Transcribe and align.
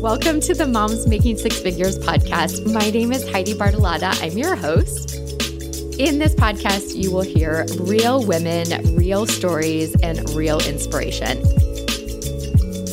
Welcome 0.00 0.40
to 0.40 0.54
the 0.54 0.66
Moms 0.66 1.06
Making 1.06 1.36
Six 1.36 1.60
Figures 1.60 1.98
podcast. 1.98 2.72
My 2.72 2.88
name 2.88 3.12
is 3.12 3.30
Heidi 3.30 3.52
Bartolotta. 3.52 4.18
I'm 4.22 4.38
your 4.38 4.56
host. 4.56 5.14
In 6.00 6.18
this 6.18 6.34
podcast, 6.34 6.96
you 6.96 7.12
will 7.12 7.20
hear 7.20 7.66
real 7.80 8.24
women, 8.24 8.96
real 8.96 9.26
stories, 9.26 9.94
and 10.02 10.26
real 10.30 10.58
inspiration. 10.60 11.42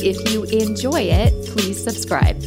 If 0.04 0.30
you 0.30 0.44
enjoy 0.44 1.00
it, 1.00 1.32
please 1.46 1.82
subscribe. 1.82 2.42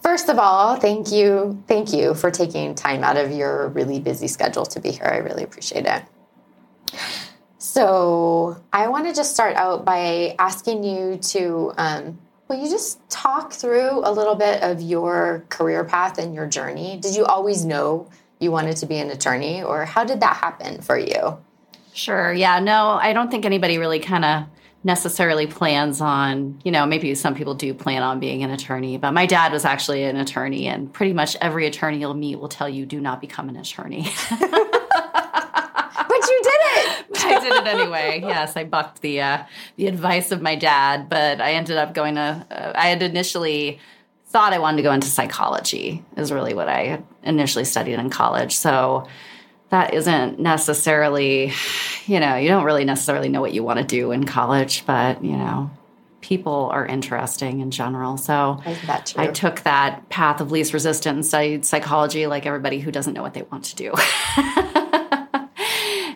First 0.00 0.28
of 0.28 0.38
all, 0.38 0.76
thank 0.76 1.10
you. 1.10 1.60
Thank 1.66 1.92
you 1.92 2.14
for 2.14 2.30
taking 2.30 2.76
time 2.76 3.02
out 3.02 3.16
of 3.16 3.32
your 3.32 3.66
really 3.70 3.98
busy 3.98 4.28
schedule 4.28 4.64
to 4.66 4.78
be 4.78 4.92
here. 4.92 5.10
I 5.12 5.16
really 5.16 5.42
appreciate 5.42 5.86
it. 5.86 6.04
So, 7.72 8.60
I 8.70 8.88
want 8.88 9.06
to 9.06 9.14
just 9.14 9.32
start 9.32 9.56
out 9.56 9.86
by 9.86 10.36
asking 10.38 10.84
you 10.84 11.16
to 11.16 11.72
um, 11.78 12.18
will 12.46 12.62
you 12.62 12.68
just 12.68 12.98
talk 13.08 13.54
through 13.54 14.02
a 14.04 14.12
little 14.12 14.34
bit 14.34 14.62
of 14.62 14.82
your 14.82 15.46
career 15.48 15.82
path 15.82 16.18
and 16.18 16.34
your 16.34 16.46
journey? 16.46 16.98
Did 17.00 17.16
you 17.16 17.24
always 17.24 17.64
know 17.64 18.10
you 18.38 18.50
wanted 18.50 18.76
to 18.76 18.84
be 18.84 18.98
an 18.98 19.10
attorney, 19.10 19.62
or 19.62 19.86
how 19.86 20.04
did 20.04 20.20
that 20.20 20.36
happen 20.36 20.82
for 20.82 20.98
you? 20.98 21.38
Sure. 21.94 22.30
Yeah. 22.30 22.60
No, 22.60 22.88
I 22.88 23.14
don't 23.14 23.30
think 23.30 23.46
anybody 23.46 23.78
really 23.78 24.00
kind 24.00 24.26
of 24.26 24.44
necessarily 24.84 25.46
plans 25.46 26.02
on, 26.02 26.60
you 26.66 26.72
know, 26.72 26.84
maybe 26.84 27.14
some 27.14 27.34
people 27.34 27.54
do 27.54 27.72
plan 27.72 28.02
on 28.02 28.20
being 28.20 28.42
an 28.42 28.50
attorney, 28.50 28.98
but 28.98 29.12
my 29.12 29.24
dad 29.24 29.50
was 29.50 29.64
actually 29.64 30.02
an 30.02 30.18
attorney, 30.18 30.66
and 30.66 30.92
pretty 30.92 31.14
much 31.14 31.38
every 31.40 31.66
attorney 31.66 32.00
you'll 32.00 32.12
meet 32.12 32.38
will 32.38 32.50
tell 32.50 32.68
you 32.68 32.84
do 32.84 33.00
not 33.00 33.22
become 33.22 33.48
an 33.48 33.56
attorney. 33.56 34.12
But 36.12 36.28
you 36.28 36.40
did 36.44 36.60
it. 36.76 36.81
I 37.26 37.40
did 37.40 37.52
it 37.52 37.66
anyway. 37.66 38.20
Yes, 38.22 38.56
I 38.56 38.64
bucked 38.64 39.02
the 39.02 39.20
uh, 39.20 39.44
the 39.76 39.86
advice 39.86 40.32
of 40.32 40.42
my 40.42 40.56
dad, 40.56 41.08
but 41.08 41.40
I 41.40 41.52
ended 41.52 41.76
up 41.76 41.94
going 41.94 42.16
to. 42.16 42.46
Uh, 42.50 42.72
I 42.74 42.88
had 42.88 43.02
initially 43.02 43.78
thought 44.26 44.52
I 44.52 44.58
wanted 44.58 44.78
to 44.78 44.82
go 44.82 44.92
into 44.92 45.08
psychology. 45.08 46.04
Is 46.16 46.32
really 46.32 46.54
what 46.54 46.68
I 46.68 46.86
had 46.86 47.04
initially 47.22 47.64
studied 47.64 47.94
in 47.94 48.10
college. 48.10 48.56
So 48.56 49.06
that 49.72 49.94
isn't 49.94 50.38
necessarily, 50.38 51.52
you 52.06 52.20
know, 52.20 52.36
you 52.36 52.48
don't 52.48 52.64
really 52.64 52.84
necessarily 52.84 53.30
know 53.30 53.40
what 53.40 53.54
you 53.54 53.62
want 53.62 53.78
to 53.78 53.84
do 53.84 54.12
in 54.12 54.24
college, 54.24 54.84
but 54.84 55.24
you 55.24 55.34
know, 55.34 55.70
people 56.20 56.68
are 56.72 56.84
interesting 56.84 57.60
in 57.60 57.70
general. 57.70 58.18
So 58.18 58.60
I 59.16 59.26
took 59.28 59.60
that 59.62 60.08
path 60.10 60.40
of 60.40 60.52
least 60.52 60.74
resistance 60.74 61.16
and 61.16 61.26
studied 61.26 61.64
psychology 61.64 62.26
like 62.26 62.44
everybody 62.46 62.80
who 62.80 62.90
doesn't 62.92 63.14
know 63.14 63.22
what 63.22 63.32
they 63.34 63.42
want 63.42 63.64
to 63.64 63.76
do. 63.76 63.92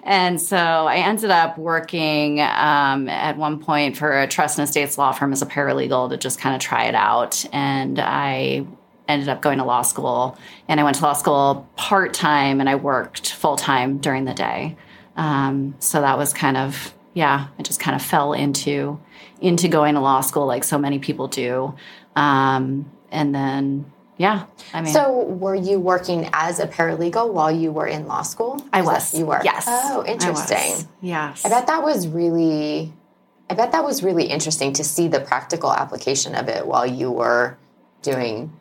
And 0.06 0.40
so 0.40 0.56
I 0.56 0.98
ended 0.98 1.30
up 1.30 1.58
working 1.58 2.40
um, 2.40 3.08
at 3.08 3.36
one 3.36 3.58
point 3.58 3.96
for 3.96 4.20
a 4.20 4.28
trust 4.28 4.58
and 4.58 4.66
estates 4.66 4.96
law 4.96 5.10
firm 5.10 5.32
as 5.32 5.42
a 5.42 5.46
paralegal 5.46 6.10
to 6.10 6.16
just 6.16 6.38
kind 6.38 6.54
of 6.54 6.60
try 6.60 6.84
it 6.84 6.94
out. 6.94 7.44
And 7.52 7.98
I 7.98 8.66
ended 9.08 9.28
up 9.28 9.42
going 9.42 9.58
to 9.58 9.64
law 9.64 9.82
school. 9.82 10.38
And 10.68 10.78
I 10.78 10.84
went 10.84 10.96
to 10.98 11.02
law 11.02 11.12
school 11.12 11.68
part 11.76 12.14
time 12.14 12.60
and 12.60 12.68
I 12.68 12.76
worked 12.76 13.32
full 13.32 13.56
time 13.56 13.98
during 13.98 14.24
the 14.24 14.34
day. 14.34 14.76
Um, 15.16 15.74
so 15.80 16.00
that 16.00 16.16
was 16.16 16.32
kind 16.32 16.56
of 16.56 16.94
yeah, 17.16 17.48
I 17.58 17.62
just 17.62 17.80
kind 17.80 17.96
of 17.96 18.02
fell 18.02 18.34
into 18.34 19.00
into 19.40 19.68
going 19.68 19.94
to 19.94 20.00
law 20.00 20.20
school 20.20 20.46
like 20.46 20.64
so 20.64 20.78
many 20.78 20.98
people 20.98 21.28
do. 21.28 21.74
Um, 22.14 22.92
and 23.10 23.34
then 23.34 23.90
yeah. 24.16 24.46
I 24.72 24.80
mean, 24.80 24.92
so 24.92 25.24
were 25.24 25.54
you 25.54 25.78
working 25.78 26.28
as 26.32 26.58
a 26.60 26.66
paralegal 26.66 27.32
while 27.32 27.50
you 27.50 27.70
were 27.72 27.86
in 27.86 28.06
law 28.06 28.22
school? 28.22 28.64
I 28.72 28.82
was. 28.82 29.14
you 29.14 29.26
were. 29.26 29.40
Yes. 29.44 29.64
Oh, 29.68 30.04
interesting. 30.06 30.88
Yes. 31.00 31.44
I 31.44 31.48
bet 31.48 31.66
that 31.66 31.82
was 31.82 32.08
really. 32.08 32.92
I 33.48 33.54
bet 33.54 33.72
that 33.72 33.84
was 33.84 34.02
really 34.02 34.24
interesting 34.24 34.72
to 34.74 34.82
see 34.84 35.06
the 35.06 35.20
practical 35.20 35.72
application 35.72 36.34
of 36.34 36.48
it 36.48 36.66
while 36.66 36.86
you 36.86 37.10
were 37.10 37.56
doing 38.02 38.52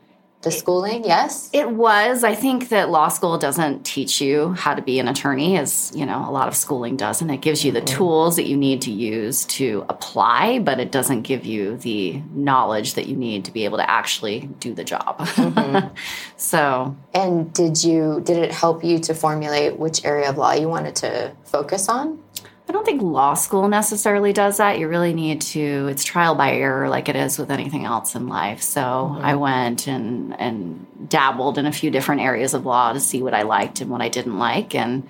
the 0.46 0.52
schooling 0.52 1.04
yes. 1.04 1.50
It 1.52 1.72
was. 1.72 2.24
I 2.24 2.36
think 2.36 2.70
that 2.70 2.90
law 2.90 3.10
school 3.10 3.38
doesn't 3.38 3.84
teach 3.86 4.22
you 4.22 4.54
how 4.54 4.76
to 4.76 4.82
be 4.82 5.00
an 5.00 5.08
attorney 5.10 5.58
as 5.58 5.92
you 5.94 6.06
know 6.06 6.24
a 6.26 6.32
lot 6.32 6.48
of 6.48 6.56
schooling 6.56 6.96
does 6.96 7.22
and 7.22 7.30
it 7.30 7.42
gives 7.42 7.66
you 7.66 7.72
the 7.72 7.82
mm-hmm. 7.82 7.98
tools 7.98 8.36
that 8.38 8.48
you 8.48 8.56
need 8.56 8.84
to 8.84 8.92
use 8.92 9.44
to 9.46 9.86
apply 9.90 10.60
but 10.60 10.80
it 10.80 10.92
doesn't 10.92 11.24
give 11.24 11.46
you 11.46 11.76
the 11.78 12.22
knowledge 12.32 12.94
that 12.94 13.08
you 13.08 13.16
need 13.18 13.44
to 13.46 13.52
be 13.52 13.66
able 13.66 13.78
to 13.78 13.90
actually 13.90 14.48
do 14.60 14.74
the 14.74 14.84
job. 14.84 15.18
Mm-hmm. 15.20 15.94
so. 16.38 16.96
And 17.14 17.52
did 17.52 17.84
you 17.84 18.22
did 18.24 18.38
it 18.38 18.52
help 18.52 18.84
you 18.84 19.00
to 19.00 19.14
formulate 19.14 19.78
which 19.78 20.06
area 20.06 20.30
of 20.30 20.38
law 20.38 20.54
you 20.54 20.70
wanted 20.70 20.96
to 20.98 21.36
focus 21.44 21.90
on 21.90 22.20
I 22.68 22.72
don't 22.72 22.86
think 22.86 23.02
law 23.02 23.36
school 23.36 23.68
necessarily 23.68 24.34
does 24.34 24.58
that. 24.58 24.80
You 24.80 24.88
really 24.88 25.14
need 25.14 25.42
to, 25.42 25.88
it's 25.88 26.04
trial 26.04 26.34
by 26.34 26.52
error 26.52 26.90
like 26.90 27.10
it 27.10 27.16
is 27.16 27.38
with 27.38 27.52
anything 27.52 27.86
else 27.86 28.16
in 28.16 28.28
life. 28.28 28.62
So 28.64 28.82
mm-hmm. 28.82 29.24
I 29.24 29.36
went 29.36 29.88
and, 29.88 30.40
and 30.40 30.88
dabbled 31.08 31.60
in 31.60 31.68
a 31.68 31.72
few 31.72 31.92
different 31.92 32.22
areas 32.22 32.56
of 32.56 32.66
law 32.66 32.92
to 32.94 33.00
see 33.00 33.22
what 33.22 33.36
I 33.36 33.44
liked 33.44 33.82
and 33.82 33.92
what 33.92 34.02
I 34.02 34.10
didn't 34.10 34.40
like. 34.40 34.74
And 34.74 35.08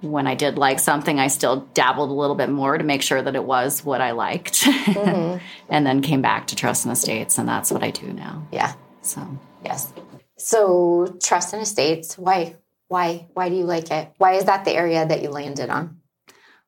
when 0.00 0.26
I 0.26 0.34
did 0.34 0.58
like 0.58 0.80
something, 0.80 1.20
I 1.20 1.28
still 1.28 1.60
dabbled 1.74 2.10
a 2.10 2.14
little 2.14 2.36
bit 2.36 2.50
more 2.50 2.76
to 2.76 2.84
make 2.84 3.02
sure 3.02 3.22
that 3.22 3.36
it 3.36 3.44
was 3.44 3.84
what 3.84 4.00
I 4.00 4.10
liked. 4.10 4.62
Mm-hmm. 4.64 5.38
and 5.68 5.86
then 5.86 6.02
came 6.02 6.22
back 6.22 6.48
to 6.48 6.56
trust 6.56 6.84
and 6.84 6.92
estates, 6.92 7.38
and 7.38 7.48
that's 7.48 7.70
what 7.70 7.82
I 7.82 7.90
do 7.90 8.12
now. 8.12 8.46
Yeah. 8.52 8.74
So, 9.02 9.26
yes. 9.64 9.92
So, 10.38 11.16
trust 11.22 11.52
and 11.54 11.62
estates, 11.62 12.18
why? 12.18 12.56
Why? 12.88 13.26
Why 13.32 13.48
do 13.48 13.56
you 13.56 13.64
like 13.64 13.90
it? 13.90 14.12
Why 14.18 14.34
is 14.34 14.44
that 14.44 14.64
the 14.64 14.72
area 14.72 15.06
that 15.06 15.22
you 15.22 15.30
landed 15.30 15.70
on? 15.70 15.95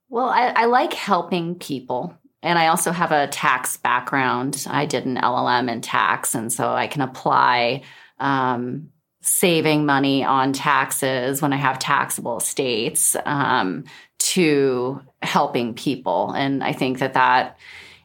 Well, 0.08 0.28
I, 0.28 0.52
I 0.54 0.64
like 0.66 0.92
helping 0.92 1.56
people. 1.56 2.16
And 2.42 2.58
I 2.58 2.68
also 2.68 2.92
have 2.92 3.12
a 3.12 3.26
tax 3.26 3.76
background. 3.76 4.64
I 4.68 4.86
did 4.86 5.06
an 5.06 5.16
LLM 5.16 5.70
in 5.70 5.80
tax, 5.80 6.36
and 6.36 6.52
so 6.52 6.70
I 6.70 6.86
can 6.86 7.02
apply 7.02 7.82
um, 8.20 8.90
saving 9.20 9.86
money 9.86 10.24
on 10.24 10.52
taxes 10.52 11.42
when 11.42 11.52
I 11.52 11.56
have 11.56 11.80
taxable 11.80 12.38
estates 12.38 13.16
um, 13.26 13.84
to 14.18 15.00
helping 15.20 15.74
people. 15.74 16.30
And 16.30 16.62
I 16.62 16.72
think 16.72 17.00
that 17.00 17.14
that 17.14 17.58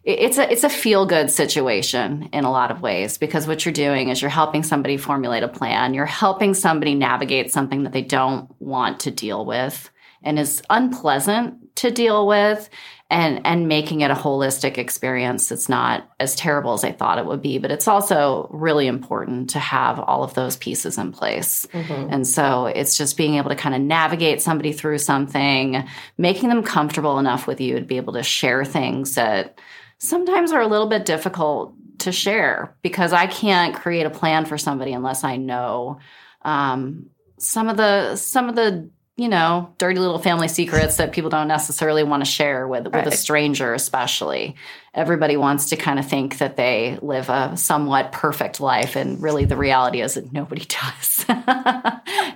it's 0.03 0.38
a 0.38 0.52
it's 0.52 0.63
a 0.63 0.69
feel 0.69 1.06
good 1.06 1.30
situation 1.30 2.30
in 2.34 2.44
a 2.44 2.52
lot 2.52 2.72
of 2.72 2.81
ways 2.81 3.19
because 3.19 3.47
what 3.47 3.63
you're 3.63 3.72
doing 3.72 4.09
is 4.09 4.19
you're 4.19 4.30
helping 4.31 4.63
somebody 4.63 4.97
formulate 4.97 5.44
a 5.44 5.47
plan. 5.47 5.94
You're 5.94 6.06
helping 6.08 6.56
somebody 6.56 6.96
navigate 6.96 7.52
something 7.52 7.84
that 7.84 7.94
they 7.94 8.02
don't 8.02 8.50
want 8.59 9.02
to 9.02 9.12
deal 9.12 9.46
with 9.46 9.92
and 10.24 10.40
is 10.40 10.62
unpleasant 10.70 11.76
to 11.76 11.92
deal 11.92 12.28
with 12.28 12.70
and 13.10 13.46
and 13.46 13.68
making 13.68 14.02
it 14.02 14.12
a 14.12 14.16
holistic 14.16 14.78
experience 14.78 15.52
it's 15.52 15.70
not 15.70 16.10
as 16.20 16.36
terrible 16.36 16.74
as 16.74 16.84
i 16.84 16.92
thought 16.92 17.18
it 17.18 17.26
would 17.26 17.42
be 17.42 17.58
but 17.58 17.72
it's 17.72 17.88
also 17.88 18.48
really 18.52 18.88
important 18.88 19.52
to 19.52 19.60
have 19.60 20.00
all 20.00 20.24
of 20.24 20.34
those 20.34 20.58
pieces 20.58 20.98
in 20.98 21.12
place 21.12 21.68
mm-hmm. 21.68 22.12
and 22.12 22.28
so 22.28 22.66
it's 22.66 22.98
just 22.98 23.18
being 23.18 23.36
able 23.36 23.50
to 23.50 23.56
kind 23.56 23.76
of 23.76 23.82
navigate 23.82 24.42
somebody 24.42 24.74
through 24.74 24.98
something 24.98 25.88
making 26.18 26.50
them 26.50 26.64
comfortable 26.64 27.20
enough 27.20 27.46
with 27.46 27.62
you 27.62 27.80
to 27.80 27.86
be 27.86 27.98
able 27.98 28.14
to 28.14 28.24
share 28.24 28.66
things 28.66 29.16
that 29.16 29.60
sometimes 30.00 30.52
are 30.52 30.62
a 30.62 30.68
little 30.68 30.88
bit 30.88 31.06
difficult 31.06 31.74
to 32.00 32.12
share 32.12 32.76
because 32.82 33.14
i 33.14 33.28
can't 33.28 33.76
create 33.76 34.06
a 34.06 34.10
plan 34.10 34.46
for 34.46 34.58
somebody 34.58 34.94
unless 34.94 35.24
i 35.24 35.38
know 35.38 36.00
um, 36.42 37.10
some 37.38 37.70
of 37.70 37.78
the 37.78 38.16
some 38.16 38.50
of 38.50 38.56
the 38.56 38.90
you 39.16 39.29
know, 39.29 39.74
dirty 39.78 40.00
little 40.00 40.18
family 40.18 40.47
secrets 40.47 40.97
that 40.97 41.12
people 41.12 41.29
don't 41.29 41.47
necessarily 41.47 42.03
want 42.03 42.25
to 42.25 42.29
share 42.29 42.68
with 42.68 42.85
with 42.85 42.96
right. 42.96 43.07
a 43.07 43.12
stranger, 43.12 43.74
especially. 43.74 44.56
Everybody 44.94 45.38
wants 45.38 45.69
to 45.69 45.75
kind 45.75 46.00
of 46.00 46.07
think 46.07 46.40
that 46.40 46.57
they 46.57 46.97
live 47.01 47.29
a 47.29 47.56
somewhat 47.56 48.12
perfect 48.12 48.59
life, 48.59 48.96
and 48.96 49.22
really, 49.22 49.46
the 49.46 49.57
reality 49.57 50.01
is 50.01 50.16
that 50.16 50.34
nobody 50.34 50.66
does. 50.68 51.25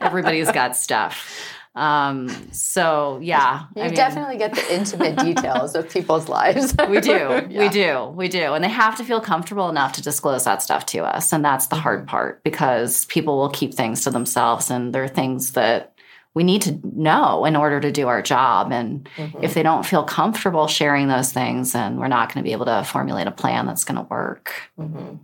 Everybody's 0.01 0.51
got 0.51 0.75
stuff. 0.75 1.53
Um, 1.77 2.29
so 2.51 3.19
yeah, 3.21 3.65
you 3.75 3.83
I 3.83 3.85
mean, 3.85 3.95
definitely 3.95 4.37
get 4.37 4.55
the 4.55 4.73
intimate 4.73 5.17
details 5.17 5.75
of 5.75 5.89
people's 5.89 6.27
lives. 6.27 6.75
we 6.89 6.99
do, 6.99 7.11
yeah. 7.49 7.59
we 7.59 7.69
do, 7.69 8.05
we 8.15 8.27
do, 8.27 8.53
and 8.53 8.63
they 8.63 8.69
have 8.69 8.97
to 8.97 9.03
feel 9.03 9.21
comfortable 9.21 9.69
enough 9.69 9.93
to 9.93 10.01
disclose 10.01 10.43
that 10.45 10.63
stuff 10.63 10.87
to 10.87 11.03
us, 11.03 11.33
and 11.33 11.45
that's 11.45 11.67
the 11.67 11.75
hard 11.75 12.01
mm-hmm. 12.01 12.09
part 12.09 12.43
because 12.43 13.05
people 13.05 13.37
will 13.37 13.49
keep 13.49 13.75
things 13.75 14.03
to 14.03 14.09
themselves, 14.09 14.71
and 14.71 14.93
there 14.93 15.03
are 15.03 15.07
things 15.07 15.51
that 15.51 15.93
we 16.37 16.43
need 16.43 16.61
to 16.61 16.79
know 16.83 17.45
in 17.45 17.55
order 17.55 17.79
to 17.79 17.91
do 17.91 18.07
our 18.07 18.21
job. 18.21 18.71
And 18.71 19.09
mm-hmm. 19.17 19.43
if 19.43 19.55
they 19.55 19.63
don't 19.63 19.83
feel 19.83 20.03
comfortable 20.03 20.67
sharing 20.67 21.07
those 21.07 21.33
things, 21.33 21.73
then 21.73 21.97
we're 21.97 22.07
not 22.07 22.31
going 22.31 22.43
to 22.43 22.47
be 22.47 22.51
able 22.51 22.67
to 22.67 22.83
formulate 22.83 23.25
a 23.25 23.31
plan 23.31 23.65
that's 23.65 23.83
going 23.83 23.95
to 23.95 24.03
work. 24.03 24.53
Mm-hmm. 24.77 25.15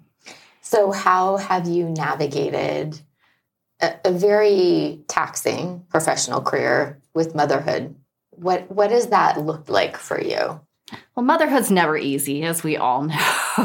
So, 0.61 0.91
how 0.91 1.37
have 1.37 1.67
you 1.67 1.87
navigated 1.87 2.99
a, 3.79 3.93
a, 4.05 4.11
very 4.11 5.01
taxing 5.07 5.85
professional 5.89 6.41
career 6.41 6.99
with 7.13 7.35
motherhood? 7.35 7.93
What 8.31 8.71
what 8.71 8.89
does 8.89 9.09
that 9.09 9.39
look 9.39 9.69
like 9.69 9.97
for 9.97 10.19
you? 10.19 10.61
Well, 11.15 11.25
motherhood's 11.25 11.71
never 11.71 11.95
easy, 11.95 12.43
as 12.43 12.63
we 12.63 12.75
all 12.75 13.03
know. 13.03 13.15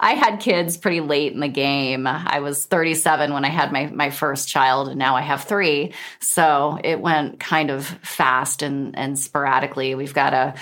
I 0.00 0.16
had 0.18 0.40
kids 0.40 0.76
pretty 0.76 1.00
late 1.00 1.32
in 1.32 1.40
the 1.40 1.48
game. 1.48 2.06
I 2.06 2.40
was 2.40 2.66
37 2.66 3.32
when 3.32 3.44
I 3.44 3.48
had 3.48 3.72
my, 3.72 3.86
my 3.86 4.10
first 4.10 4.48
child, 4.48 4.88
and 4.88 4.98
now 4.98 5.16
I 5.16 5.22
have 5.22 5.44
three. 5.44 5.92
So 6.20 6.78
it 6.82 7.00
went 7.00 7.40
kind 7.40 7.70
of 7.70 7.86
fast 7.86 8.62
and, 8.62 8.98
and 8.98 9.18
sporadically. 9.18 9.94
We've 9.94 10.14
got 10.14 10.34
a 10.34 10.54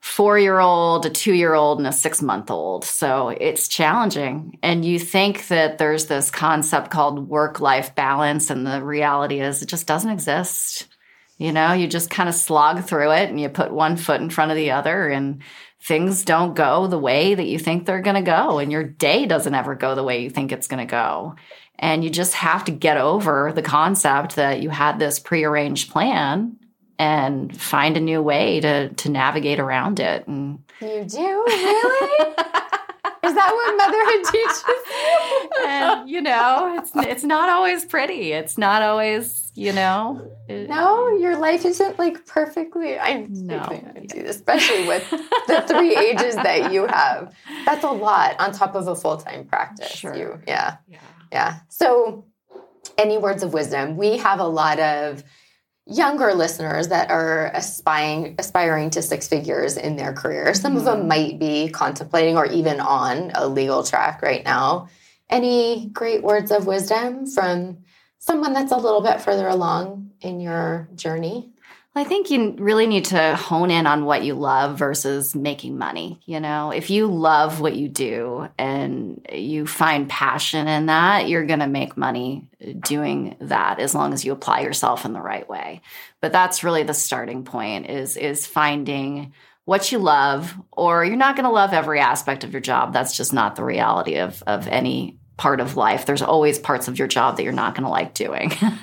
four 0.00 0.38
year 0.38 0.58
old, 0.58 1.04
a 1.04 1.10
two 1.10 1.34
year 1.34 1.54
old, 1.54 1.78
and 1.78 1.86
a 1.86 1.92
six 1.92 2.22
month 2.22 2.50
old. 2.50 2.84
So 2.84 3.28
it's 3.28 3.68
challenging. 3.68 4.58
And 4.62 4.84
you 4.84 4.98
think 4.98 5.48
that 5.48 5.78
there's 5.78 6.06
this 6.06 6.30
concept 6.30 6.90
called 6.90 7.28
work 7.28 7.60
life 7.60 7.94
balance, 7.94 8.50
and 8.50 8.66
the 8.66 8.82
reality 8.82 9.40
is 9.40 9.62
it 9.62 9.68
just 9.68 9.86
doesn't 9.86 10.10
exist. 10.10 10.86
You 11.38 11.52
know, 11.52 11.72
you 11.72 11.86
just 11.86 12.10
kind 12.10 12.28
of 12.28 12.34
slog 12.34 12.84
through 12.84 13.12
it 13.12 13.30
and 13.30 13.40
you 13.40 13.48
put 13.48 13.72
one 13.72 13.96
foot 13.96 14.20
in 14.20 14.28
front 14.28 14.50
of 14.50 14.56
the 14.56 14.72
other, 14.72 15.08
and 15.08 15.42
things 15.80 16.24
don't 16.24 16.54
go 16.54 16.86
the 16.86 16.98
way 16.98 17.34
that 17.34 17.46
you 17.46 17.58
think 17.58 17.86
they're 17.86 18.02
going 18.02 18.16
to 18.16 18.22
go. 18.22 18.58
And 18.58 18.72
your 18.72 18.82
day 18.82 19.26
doesn't 19.26 19.54
ever 19.54 19.74
go 19.74 19.94
the 19.94 20.02
way 20.02 20.22
you 20.22 20.30
think 20.30 20.50
it's 20.50 20.66
going 20.66 20.84
to 20.84 20.90
go. 20.90 21.36
And 21.78 22.02
you 22.02 22.10
just 22.10 22.34
have 22.34 22.64
to 22.64 22.72
get 22.72 22.96
over 22.96 23.52
the 23.52 23.62
concept 23.62 24.34
that 24.36 24.60
you 24.60 24.68
had 24.68 24.98
this 24.98 25.20
prearranged 25.20 25.92
plan 25.92 26.56
and 26.98 27.56
find 27.56 27.96
a 27.96 28.00
new 28.00 28.20
way 28.20 28.58
to 28.60 28.88
to 28.88 29.08
navigate 29.08 29.60
around 29.60 30.00
it. 30.00 30.26
And 30.26 30.58
you 30.80 31.04
do 31.04 31.44
really. 31.46 32.34
Is 33.24 33.34
that 33.34 33.52
what 33.52 33.76
motherhood 33.76 34.32
teaches 34.32 34.64
you? 34.66 35.66
and 35.66 36.08
you 36.08 36.20
know, 36.20 36.76
it's 36.78 36.92
it's 36.94 37.24
not 37.24 37.48
always 37.48 37.84
pretty. 37.84 38.32
It's 38.32 38.56
not 38.56 38.82
always, 38.82 39.47
you 39.58 39.72
know. 39.72 40.30
It, 40.48 40.68
no, 40.68 41.08
your 41.16 41.36
life 41.36 41.64
isn't 41.64 41.98
like 41.98 42.24
perfectly. 42.26 42.98
I 42.98 43.26
no, 43.28 43.56
especially 44.14 44.86
with 44.86 45.10
the 45.10 45.64
three 45.66 45.96
ages 45.96 46.36
that 46.36 46.72
you 46.72 46.86
have. 46.86 47.34
That's 47.64 47.84
a 47.84 47.90
lot 47.90 48.36
on 48.38 48.52
top 48.52 48.76
of 48.76 48.86
a 48.86 48.94
full 48.94 49.16
time 49.16 49.46
practice. 49.46 49.90
Sure. 49.90 50.14
You, 50.14 50.40
yeah, 50.46 50.76
yeah, 50.86 51.00
yeah. 51.32 51.58
So, 51.68 52.24
any 52.96 53.18
words 53.18 53.42
of 53.42 53.52
wisdom? 53.52 53.96
We 53.96 54.18
have 54.18 54.38
a 54.38 54.46
lot 54.46 54.78
of 54.78 55.24
younger 55.86 56.34
listeners 56.34 56.88
that 56.88 57.10
are 57.10 57.50
aspiring 57.52 58.36
aspiring 58.38 58.90
to 58.90 59.02
six 59.02 59.26
figures 59.26 59.76
in 59.76 59.96
their 59.96 60.12
career. 60.12 60.54
Some 60.54 60.76
mm-hmm. 60.76 60.78
of 60.78 60.84
them 60.84 61.08
might 61.08 61.40
be 61.40 61.68
contemplating 61.68 62.36
or 62.36 62.46
even 62.46 62.78
on 62.78 63.32
a 63.34 63.48
legal 63.48 63.82
track 63.82 64.22
right 64.22 64.44
now. 64.44 64.88
Any 65.28 65.90
great 65.92 66.22
words 66.22 66.52
of 66.52 66.66
wisdom 66.66 67.26
from 67.26 67.78
someone 68.18 68.52
that's 68.52 68.72
a 68.72 68.76
little 68.76 69.00
bit 69.00 69.20
further 69.20 69.48
along 69.48 70.10
in 70.20 70.40
your 70.40 70.88
journey? 70.94 71.52
I 71.98 72.04
think 72.04 72.30
you 72.30 72.54
really 72.58 72.86
need 72.86 73.06
to 73.06 73.34
hone 73.34 73.72
in 73.72 73.86
on 73.86 74.04
what 74.04 74.22
you 74.22 74.34
love 74.34 74.78
versus 74.78 75.34
making 75.34 75.78
money. 75.78 76.20
You 76.26 76.38
know, 76.38 76.70
if 76.70 76.90
you 76.90 77.08
love 77.08 77.60
what 77.60 77.74
you 77.74 77.88
do 77.88 78.48
and 78.56 79.26
you 79.32 79.66
find 79.66 80.08
passion 80.08 80.68
in 80.68 80.86
that, 80.86 81.28
you're 81.28 81.46
going 81.46 81.58
to 81.58 81.66
make 81.66 81.96
money 81.96 82.48
uh, 82.64 82.72
doing 82.86 83.36
that 83.40 83.80
as 83.80 83.96
long 83.96 84.12
as 84.12 84.24
you 84.24 84.30
apply 84.30 84.60
yourself 84.60 85.04
in 85.04 85.12
the 85.12 85.20
right 85.20 85.48
way. 85.48 85.80
But 86.20 86.30
that's 86.30 86.62
really 86.62 86.84
the 86.84 86.94
starting 86.94 87.44
point 87.44 87.90
is 87.90 88.16
is 88.16 88.46
finding 88.46 89.32
what 89.64 89.90
you 89.90 89.98
love 89.98 90.54
or 90.72 91.04
you're 91.04 91.16
not 91.16 91.34
going 91.34 91.44
to 91.44 91.50
love 91.50 91.72
every 91.72 91.98
aspect 91.98 92.44
of 92.44 92.52
your 92.52 92.62
job. 92.62 92.92
That's 92.92 93.16
just 93.16 93.32
not 93.32 93.56
the 93.56 93.64
reality 93.64 94.18
of 94.18 94.40
of 94.46 94.68
any 94.68 95.17
part 95.38 95.60
of 95.60 95.76
life. 95.76 96.04
There's 96.04 96.20
always 96.20 96.58
parts 96.58 96.88
of 96.88 96.98
your 96.98 97.08
job 97.08 97.36
that 97.36 97.44
you're 97.44 97.52
not 97.52 97.74
going 97.74 97.84
to 97.84 97.90
like 97.90 98.12
doing. 98.12 98.52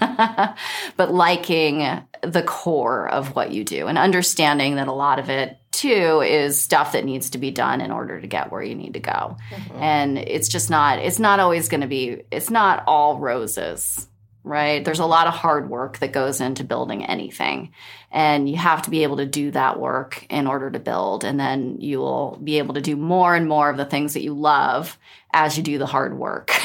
but 0.97 1.13
liking 1.13 2.01
the 2.21 2.41
core 2.41 3.07
of 3.07 3.35
what 3.35 3.51
you 3.51 3.63
do 3.63 3.87
and 3.87 3.97
understanding 3.97 4.75
that 4.75 4.87
a 4.87 4.93
lot 4.93 5.19
of 5.19 5.29
it 5.29 5.59
too 5.71 6.21
is 6.21 6.59
stuff 6.59 6.93
that 6.93 7.03
needs 7.03 7.31
to 7.31 7.37
be 7.37 7.51
done 7.51 7.81
in 7.81 7.91
order 7.91 8.19
to 8.19 8.27
get 8.27 8.51
where 8.51 8.63
you 8.63 8.73
need 8.73 8.93
to 8.93 8.99
go. 8.99 9.37
Mm-hmm. 9.51 9.79
And 9.79 10.17
it's 10.17 10.47
just 10.47 10.69
not 10.69 10.99
it's 10.99 11.19
not 11.19 11.39
always 11.39 11.67
going 11.67 11.81
to 11.81 11.87
be 11.87 12.23
it's 12.31 12.49
not 12.49 12.83
all 12.87 13.19
roses 13.19 14.07
right? 14.45 14.85
There's 14.85 14.99
a 14.99 15.05
lot 15.05 15.25
of 15.27 15.33
hard 15.33 15.69
work 15.69 15.97
that 15.99 16.13
goes 16.13 16.39
into 16.39 16.63
building 16.63 17.03
anything. 17.03 17.73
And 18.11 18.47
you 18.47 18.55
have 18.57 18.83
to 18.83 18.91
be 18.91 19.03
able 19.03 19.17
to 19.17 19.25
do 19.25 19.51
that 19.51 19.79
work 19.79 20.25
in 20.29 20.45
order 20.45 20.69
to 20.69 20.79
build. 20.79 21.23
And 21.23 21.39
then 21.39 21.81
you 21.81 21.97
will 21.97 22.39
be 22.41 22.59
able 22.59 22.75
to 22.75 22.81
do 22.81 22.95
more 22.95 23.35
and 23.35 23.49
more 23.49 23.69
of 23.69 23.75
the 23.75 23.85
things 23.85 24.13
that 24.13 24.21
you 24.21 24.33
love 24.33 24.97
as 25.33 25.57
you 25.57 25.63
do 25.63 25.79
the 25.79 25.87
hard 25.87 26.17
work. 26.17 26.51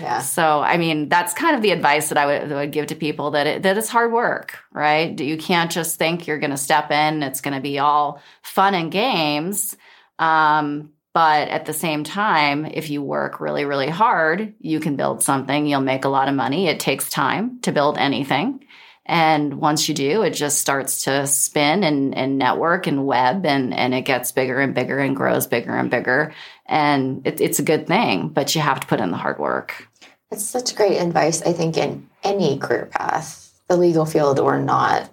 yeah. 0.00 0.20
So, 0.20 0.60
I 0.60 0.78
mean, 0.78 1.10
that's 1.10 1.34
kind 1.34 1.54
of 1.54 1.62
the 1.62 1.70
advice 1.70 2.08
that 2.08 2.18
I 2.18 2.26
would, 2.26 2.48
that 2.48 2.54
would 2.54 2.72
give 2.72 2.86
to 2.86 2.96
people 2.96 3.32
that 3.32 3.46
it, 3.46 3.62
that 3.62 3.76
it's 3.76 3.90
hard 3.90 4.10
work, 4.10 4.58
right? 4.72 5.20
You 5.20 5.36
can't 5.36 5.70
just 5.70 5.98
think 5.98 6.26
you're 6.26 6.40
going 6.40 6.50
to 6.50 6.56
step 6.56 6.90
in, 6.90 7.22
it's 7.22 7.42
going 7.42 7.54
to 7.54 7.60
be 7.60 7.78
all 7.78 8.20
fun 8.42 8.74
and 8.74 8.90
games. 8.90 9.76
Um, 10.18 10.91
but 11.14 11.48
at 11.48 11.66
the 11.66 11.72
same 11.72 12.04
time, 12.04 12.64
if 12.64 12.88
you 12.88 13.02
work 13.02 13.40
really, 13.40 13.64
really 13.64 13.88
hard, 13.88 14.54
you 14.60 14.80
can 14.80 14.96
build 14.96 15.22
something. 15.22 15.66
You'll 15.66 15.80
make 15.80 16.04
a 16.04 16.10
lot 16.10 16.28
of 16.28 16.34
money. 16.34 16.68
It 16.68 16.80
takes 16.80 17.10
time 17.10 17.60
to 17.62 17.72
build 17.72 17.98
anything. 17.98 18.64
And 19.04 19.54
once 19.54 19.88
you 19.88 19.94
do, 19.94 20.22
it 20.22 20.30
just 20.30 20.58
starts 20.58 21.04
to 21.04 21.26
spin 21.26 21.82
and, 21.82 22.14
and 22.14 22.38
network 22.38 22.86
and 22.86 23.04
web 23.04 23.44
and, 23.44 23.74
and 23.74 23.92
it 23.94 24.02
gets 24.02 24.32
bigger 24.32 24.60
and 24.60 24.74
bigger 24.74 24.98
and 25.00 25.16
grows 25.16 25.46
bigger 25.46 25.76
and 25.76 25.90
bigger. 25.90 26.32
And 26.66 27.26
it, 27.26 27.40
it's 27.40 27.58
a 27.58 27.64
good 27.64 27.86
thing, 27.86 28.28
but 28.28 28.54
you 28.54 28.60
have 28.60 28.80
to 28.80 28.86
put 28.86 29.00
in 29.00 29.10
the 29.10 29.16
hard 29.16 29.38
work. 29.38 29.88
It's 30.30 30.44
such 30.44 30.76
great 30.76 30.98
advice, 30.98 31.42
I 31.42 31.52
think, 31.52 31.76
in 31.76 32.08
any 32.22 32.58
career 32.58 32.86
path, 32.86 33.52
the 33.68 33.76
legal 33.76 34.06
field 34.06 34.38
or 34.38 34.58
not. 34.60 35.10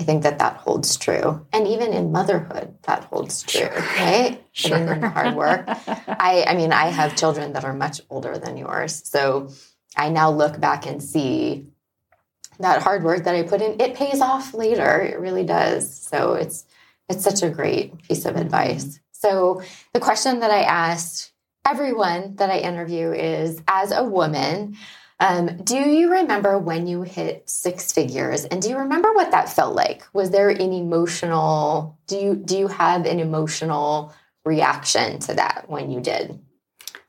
I 0.00 0.02
think 0.02 0.22
that 0.22 0.38
that 0.38 0.56
holds 0.56 0.96
true. 0.96 1.46
And 1.52 1.68
even 1.68 1.92
in 1.92 2.10
motherhood, 2.10 2.74
that 2.84 3.04
holds 3.04 3.42
true, 3.42 3.60
sure. 3.60 3.70
right? 3.70 4.42
Sure. 4.52 4.70
Putting 4.70 4.88
in 4.94 5.00
the 5.02 5.08
hard 5.10 5.36
work. 5.36 5.64
I, 5.68 6.44
I 6.48 6.54
mean, 6.54 6.72
I 6.72 6.86
have 6.86 7.16
children 7.16 7.52
that 7.52 7.64
are 7.64 7.74
much 7.74 8.00
older 8.08 8.38
than 8.38 8.56
yours. 8.56 9.06
So 9.06 9.50
I 9.96 10.08
now 10.08 10.30
look 10.30 10.58
back 10.58 10.86
and 10.86 11.02
see 11.02 11.66
that 12.60 12.82
hard 12.82 13.04
work 13.04 13.24
that 13.24 13.34
I 13.34 13.42
put 13.42 13.60
in, 13.60 13.80
it 13.80 13.94
pays 13.94 14.20
off 14.20 14.54
later. 14.54 15.02
It 15.02 15.20
really 15.20 15.44
does. 15.44 15.94
So 15.94 16.34
it's 16.34 16.64
it's 17.08 17.24
such 17.24 17.42
a 17.42 17.50
great 17.50 18.00
piece 18.02 18.24
of 18.24 18.36
advice. 18.36 18.84
Mm-hmm. 18.84 18.96
So 19.12 19.62
the 19.92 20.00
question 20.00 20.40
that 20.40 20.50
I 20.50 20.62
asked 20.62 21.32
everyone 21.66 22.36
that 22.36 22.50
I 22.50 22.58
interview 22.58 23.12
is 23.12 23.60
as 23.68 23.92
a 23.92 24.04
woman, 24.04 24.76
um, 25.20 25.58
do 25.58 25.76
you 25.76 26.10
remember 26.10 26.58
when 26.58 26.86
you 26.86 27.02
hit 27.02 27.48
six 27.48 27.92
figures 27.92 28.46
and 28.46 28.62
do 28.62 28.70
you 28.70 28.78
remember 28.78 29.12
what 29.12 29.30
that 29.32 29.50
felt 29.50 29.76
like? 29.76 30.02
Was 30.14 30.30
there 30.30 30.48
an 30.48 30.72
emotional 30.72 31.98
do 32.06 32.16
you 32.16 32.34
do 32.34 32.58
you 32.58 32.68
have 32.68 33.04
an 33.04 33.20
emotional 33.20 34.14
reaction 34.46 35.18
to 35.20 35.34
that 35.34 35.66
when 35.68 35.90
you 35.90 36.00
did? 36.00 36.40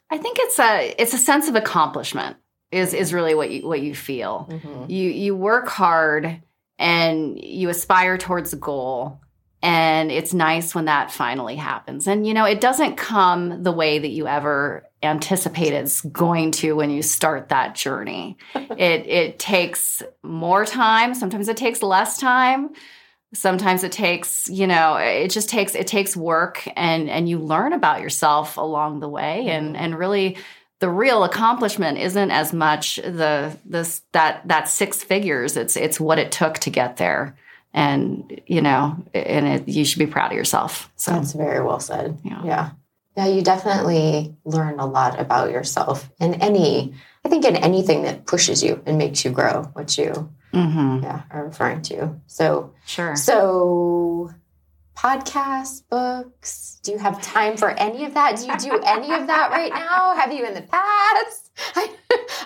I 0.09 0.17
think 0.17 0.37
it's 0.41 0.59
a 0.59 0.93
it's 0.99 1.13
a 1.13 1.17
sense 1.17 1.47
of 1.47 1.55
accomplishment 1.55 2.35
is 2.69 2.93
is 2.93 3.13
really 3.13 3.33
what 3.33 3.49
you 3.49 3.65
what 3.65 3.81
you 3.81 3.95
feel. 3.95 4.49
Mm-hmm. 4.51 4.91
You 4.91 5.09
you 5.09 5.35
work 5.35 5.69
hard 5.69 6.41
and 6.77 7.41
you 7.41 7.69
aspire 7.69 8.17
towards 8.17 8.51
a 8.51 8.57
goal 8.57 9.21
and 9.63 10.11
it's 10.11 10.33
nice 10.33 10.75
when 10.75 10.85
that 10.85 11.11
finally 11.11 11.55
happens. 11.55 12.07
And 12.07 12.27
you 12.27 12.33
know, 12.33 12.43
it 12.45 12.59
doesn't 12.59 12.97
come 12.97 13.63
the 13.63 13.71
way 13.71 13.99
that 13.99 14.09
you 14.09 14.27
ever 14.27 14.83
anticipate 15.03 15.73
it's 15.73 16.01
going 16.01 16.51
to 16.51 16.75
when 16.75 16.89
you 16.89 17.01
start 17.01 17.49
that 17.49 17.75
journey. 17.75 18.37
it 18.55 19.07
it 19.07 19.39
takes 19.39 20.03
more 20.23 20.65
time, 20.65 21.13
sometimes 21.15 21.47
it 21.47 21.57
takes 21.57 21.81
less 21.81 22.17
time. 22.17 22.69
Sometimes 23.33 23.85
it 23.85 23.93
takes, 23.93 24.49
you 24.49 24.67
know, 24.67 24.95
it 24.97 25.29
just 25.29 25.49
takes 25.49 25.73
it 25.73 25.87
takes 25.87 26.15
work 26.15 26.67
and 26.75 27.09
and 27.09 27.29
you 27.29 27.39
learn 27.39 27.73
about 27.73 28.01
yourself 28.01 28.57
along 28.57 28.99
the 28.99 29.09
way. 29.09 29.47
And 29.47 29.67
mm-hmm. 29.67 29.83
and 29.83 29.97
really 29.97 30.37
the 30.79 30.89
real 30.89 31.23
accomplishment 31.23 31.97
isn't 31.99 32.31
as 32.31 32.51
much 32.51 32.97
the 32.97 33.57
this 33.65 34.01
that 34.11 34.47
that 34.47 34.67
six 34.67 35.01
figures. 35.01 35.55
It's 35.55 35.77
it's 35.77 35.99
what 35.99 36.19
it 36.19 36.31
took 36.31 36.55
to 36.59 36.69
get 36.69 36.97
there. 36.97 37.37
And 37.73 38.41
you 38.47 38.61
know 38.61 38.97
and 39.13 39.47
it, 39.47 39.67
you 39.69 39.85
should 39.85 39.99
be 39.99 40.07
proud 40.07 40.31
of 40.31 40.37
yourself. 40.37 40.91
So. 40.97 41.11
That's 41.11 41.31
very 41.31 41.63
well 41.63 41.79
said. 41.79 42.17
Yeah. 42.23 42.43
Yeah 42.43 42.69
yeah 43.17 43.27
you 43.27 43.41
definitely 43.41 44.35
learn 44.45 44.79
a 44.79 44.85
lot 44.85 45.19
about 45.19 45.51
yourself 45.51 46.09
in 46.19 46.35
any 46.35 46.93
i 47.25 47.29
think 47.29 47.45
in 47.45 47.55
anything 47.55 48.03
that 48.03 48.25
pushes 48.25 48.63
you 48.63 48.81
and 48.85 48.97
makes 48.97 49.23
you 49.25 49.31
grow 49.31 49.63
what 49.73 49.97
you 49.97 50.31
mm-hmm. 50.53 51.03
yeah 51.03 51.23
are 51.31 51.45
referring 51.45 51.81
to 51.81 52.13
so 52.27 52.73
sure 52.85 53.15
so 53.15 54.31
podcasts, 55.01 55.81
books? 55.89 56.79
Do 56.83 56.91
you 56.91 56.99
have 56.99 57.19
time 57.21 57.57
for 57.57 57.71
any 57.71 58.05
of 58.05 58.13
that? 58.13 58.37
Do 58.37 58.45
you 58.45 58.57
do 58.57 58.83
any 58.85 59.11
of 59.11 59.27
that 59.27 59.49
right 59.49 59.73
now? 59.73 60.15
Have 60.19 60.31
you 60.31 60.45
in 60.45 60.53
the 60.53 60.61
past? 60.61 61.51
I, 61.75 61.95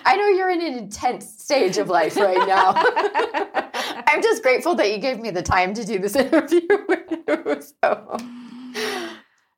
I 0.04 0.16
know 0.16 0.28
you're 0.28 0.50
in 0.50 0.62
an 0.62 0.78
intense 0.78 1.42
stage 1.42 1.76
of 1.76 1.88
life 1.88 2.16
right 2.16 2.48
now. 2.48 2.72
I'm 4.06 4.22
just 4.22 4.42
grateful 4.42 4.74
that 4.76 4.90
you 4.90 4.98
gave 4.98 5.20
me 5.20 5.30
the 5.30 5.42
time 5.42 5.74
to 5.74 5.84
do 5.84 5.98
this 5.98 6.16
interview 6.16 6.66
with 6.88 7.10
you. 7.10 7.60
So. 7.82 8.16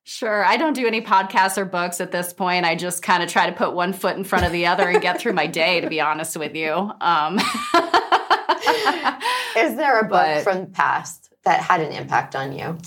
Sure. 0.09 0.43
I 0.43 0.57
don't 0.57 0.73
do 0.73 0.87
any 0.87 1.03
podcasts 1.03 1.59
or 1.59 1.67
books 1.67 2.01
at 2.01 2.13
this 2.13 2.33
point. 2.33 2.65
I 2.65 2.77
just 2.77 3.03
kind 3.03 3.23
of 3.23 3.29
try 3.29 3.45
to 3.45 3.55
put 3.55 3.75
one 3.75 3.93
foot 3.93 4.17
in 4.17 4.25
front 4.25 4.47
of 4.47 4.53
the 4.53 4.65
other 4.65 4.89
and 4.89 5.03
get 5.03 5.21
through 5.21 5.35
my 5.35 5.47
day, 5.47 5.83
to 5.83 5.89
be 5.91 6.01
honest 6.01 6.35
with 6.35 6.57
you. 6.57 6.73
Um. 6.73 7.39
Is 9.59 9.77
there 9.77 9.99
a 9.99 10.05
book 10.05 10.11
but, 10.11 10.45
from 10.45 10.61
the 10.61 10.71
past 10.73 11.31
that 11.45 11.61
had 11.61 11.83
an 11.83 11.93
impact 11.93 12.35
on 12.35 12.53
you? 12.53 12.79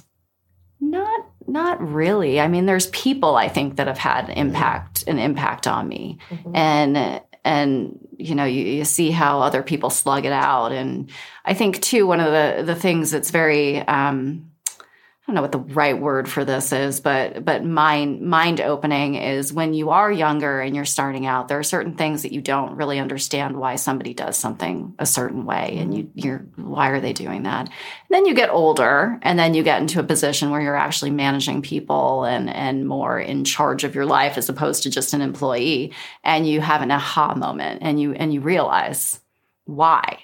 Not 0.79 1.27
not 1.45 1.79
really. 1.79 2.39
I 2.39 2.47
mean, 2.47 2.65
there's 2.65 2.87
people 2.87 3.35
I 3.35 3.49
think 3.49 3.75
that 3.75 3.85
have 3.85 3.99
had 3.99 4.29
impact 4.29 5.03
an 5.05 5.19
impact 5.19 5.67
on 5.67 5.87
me, 5.87 6.17
mm-hmm. 6.27 6.55
and 6.55 7.21
and 7.45 7.99
you 8.17 8.33
know 8.33 8.45
you, 8.45 8.63
you, 8.63 8.83
see 8.83 9.11
how 9.11 9.41
other 9.41 9.61
people 9.61 9.91
slug 9.91 10.25
it 10.25 10.31
out. 10.31 10.71
And 10.71 11.11
I 11.45 11.53
think 11.53 11.83
too 11.83 12.07
one 12.07 12.19
of 12.19 12.31
the 12.31 12.63
the 12.63 12.75
things 12.75 13.11
that's 13.11 13.29
very 13.29 13.87
um, 13.87 14.50
don't 15.31 15.35
know 15.35 15.41
what 15.41 15.53
the 15.53 15.73
right 15.73 15.97
word 15.97 16.27
for 16.27 16.43
this 16.43 16.73
is, 16.73 16.99
but 16.99 17.45
but 17.45 17.63
mind 17.63 18.21
mind 18.21 18.59
opening 18.59 19.15
is 19.15 19.53
when 19.53 19.73
you 19.73 19.91
are 19.91 20.11
younger 20.11 20.59
and 20.59 20.75
you're 20.75 20.83
starting 20.83 21.25
out. 21.25 21.47
There 21.47 21.57
are 21.57 21.63
certain 21.63 21.95
things 21.95 22.23
that 22.23 22.33
you 22.33 22.41
don't 22.41 22.75
really 22.75 22.99
understand 22.99 23.55
why 23.55 23.77
somebody 23.77 24.13
does 24.13 24.37
something 24.37 24.93
a 24.99 25.05
certain 25.05 25.45
way, 25.45 25.77
and 25.77 25.95
you 25.95 26.11
you're 26.15 26.39
why 26.57 26.89
are 26.89 26.99
they 26.99 27.13
doing 27.13 27.43
that? 27.43 27.67
And 27.67 27.71
then 28.09 28.25
you 28.25 28.33
get 28.33 28.49
older, 28.49 29.17
and 29.21 29.39
then 29.39 29.53
you 29.53 29.63
get 29.63 29.79
into 29.79 30.01
a 30.01 30.03
position 30.03 30.49
where 30.49 30.59
you're 30.59 30.75
actually 30.75 31.11
managing 31.11 31.61
people 31.61 32.25
and 32.25 32.49
and 32.49 32.85
more 32.85 33.17
in 33.17 33.45
charge 33.45 33.85
of 33.85 33.95
your 33.95 34.05
life 34.05 34.37
as 34.37 34.49
opposed 34.49 34.83
to 34.83 34.89
just 34.89 35.13
an 35.13 35.21
employee, 35.21 35.93
and 36.25 36.45
you 36.45 36.59
have 36.59 36.81
an 36.81 36.91
aha 36.91 37.35
moment, 37.35 37.83
and 37.83 38.01
you 38.01 38.11
and 38.11 38.33
you 38.33 38.41
realize 38.41 39.21
why 39.63 40.19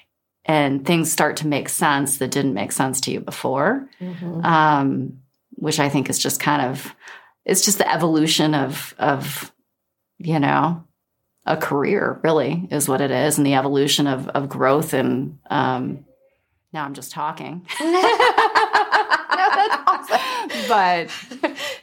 and 0.48 0.86
things 0.86 1.12
start 1.12 1.38
to 1.38 1.48
make 1.48 1.68
sense 1.70 2.18
that 2.18 2.32
didn't 2.32 2.54
make 2.54 2.72
sense 2.72 3.02
to 3.02 3.12
you 3.12 3.20
before 3.20 3.88
mm-hmm. 4.02 4.46
um, 4.46 5.20
which 5.52 5.80
i 5.80 5.90
think 5.90 6.10
is 6.10 6.18
just 6.18 6.40
kind 6.40 6.62
of 6.62 6.96
it's 7.46 7.64
just 7.64 7.78
the 7.78 7.92
evolution 7.92 8.56
of 8.56 8.96
of 8.98 9.54
you 10.18 10.40
know 10.40 10.84
a 11.46 11.58
career 11.58 12.20
really 12.24 12.68
is 12.72 12.90
what 12.90 13.02
it 13.02 13.12
is 13.12 13.38
and 13.38 13.46
the 13.46 13.54
evolution 13.56 14.08
of 14.08 14.28
of 14.30 14.50
growth 14.50 14.94
and 14.94 15.38
um, 15.50 16.06
now 16.74 16.84
i'm 16.84 16.94
just 16.94 17.12
talking 17.12 17.66
no, 17.82 17.92
that's 19.56 19.78
awesome. 19.88 20.20
but 20.68 21.10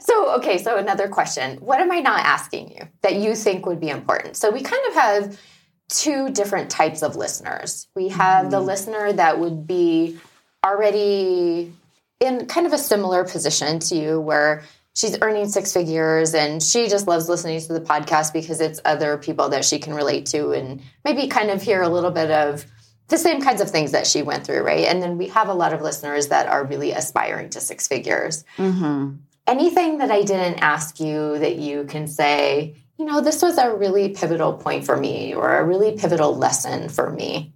so 0.00 0.34
okay 0.34 0.58
so 0.58 0.76
another 0.76 1.08
question 1.08 1.56
what 1.58 1.80
am 1.80 1.90
i 1.92 2.00
not 2.00 2.20
asking 2.20 2.70
you 2.70 2.88
that 3.02 3.16
you 3.16 3.34
think 3.34 3.66
would 3.66 3.80
be 3.80 3.88
important 3.88 4.36
so 4.36 4.50
we 4.50 4.60
kind 4.60 4.82
of 4.88 4.94
have 4.94 5.40
two 5.88 6.30
different 6.30 6.70
types 6.70 7.02
of 7.02 7.16
listeners. 7.16 7.88
We 7.94 8.08
have 8.08 8.46
mm 8.46 8.50
the 8.50 8.60
listener 8.60 9.12
that 9.12 9.38
would 9.38 9.66
be 9.66 10.18
already 10.64 11.72
in 12.20 12.46
kind 12.46 12.66
of 12.66 12.72
a 12.72 12.78
similar 12.78 13.24
position 13.24 13.78
to 13.80 13.96
you 13.96 14.20
where 14.20 14.64
she's 14.94 15.18
earning 15.20 15.48
six 15.48 15.72
figures 15.72 16.34
and 16.34 16.62
she 16.62 16.88
just 16.88 17.06
loves 17.06 17.28
listening 17.28 17.60
to 17.60 17.72
the 17.72 17.80
podcast 17.80 18.32
because 18.32 18.60
it's 18.60 18.80
other 18.84 19.18
people 19.18 19.48
that 19.48 19.64
she 19.64 19.78
can 19.78 19.92
relate 19.92 20.26
to 20.26 20.52
and 20.52 20.80
maybe 21.04 21.26
kind 21.26 21.50
of 21.50 21.60
hear 21.60 21.82
a 21.82 21.88
little 21.88 22.10
bit 22.10 22.30
of 22.30 22.64
the 23.08 23.18
same 23.18 23.42
kinds 23.42 23.60
of 23.60 23.70
things 23.70 23.92
that 23.92 24.06
she 24.06 24.22
went 24.22 24.46
through, 24.46 24.62
right? 24.62 24.86
And 24.86 25.02
then 25.02 25.18
we 25.18 25.26
have 25.28 25.48
a 25.48 25.54
lot 25.54 25.72
of 25.72 25.82
listeners 25.82 26.28
that 26.28 26.46
are 26.46 26.64
really 26.64 26.92
aspiring 26.92 27.50
to 27.50 27.60
six 27.60 27.86
figures. 27.86 28.44
Mm-hmm. 28.56 29.16
Anything 29.46 29.98
that 29.98 30.10
I 30.10 30.22
didn't 30.22 30.60
ask 30.60 31.00
you 31.00 31.38
that 31.38 31.56
you 31.56 31.84
can 31.84 32.06
say, 32.06 32.76
you 33.04 33.12
know, 33.12 33.20
this 33.20 33.42
was 33.42 33.58
a 33.58 33.70
really 33.70 34.08
pivotal 34.08 34.54
point 34.54 34.86
for 34.86 34.96
me 34.96 35.34
or 35.34 35.58
a 35.58 35.64
really 35.64 35.92
pivotal 35.92 36.34
lesson 36.34 36.88
for 36.88 37.10
me? 37.10 37.52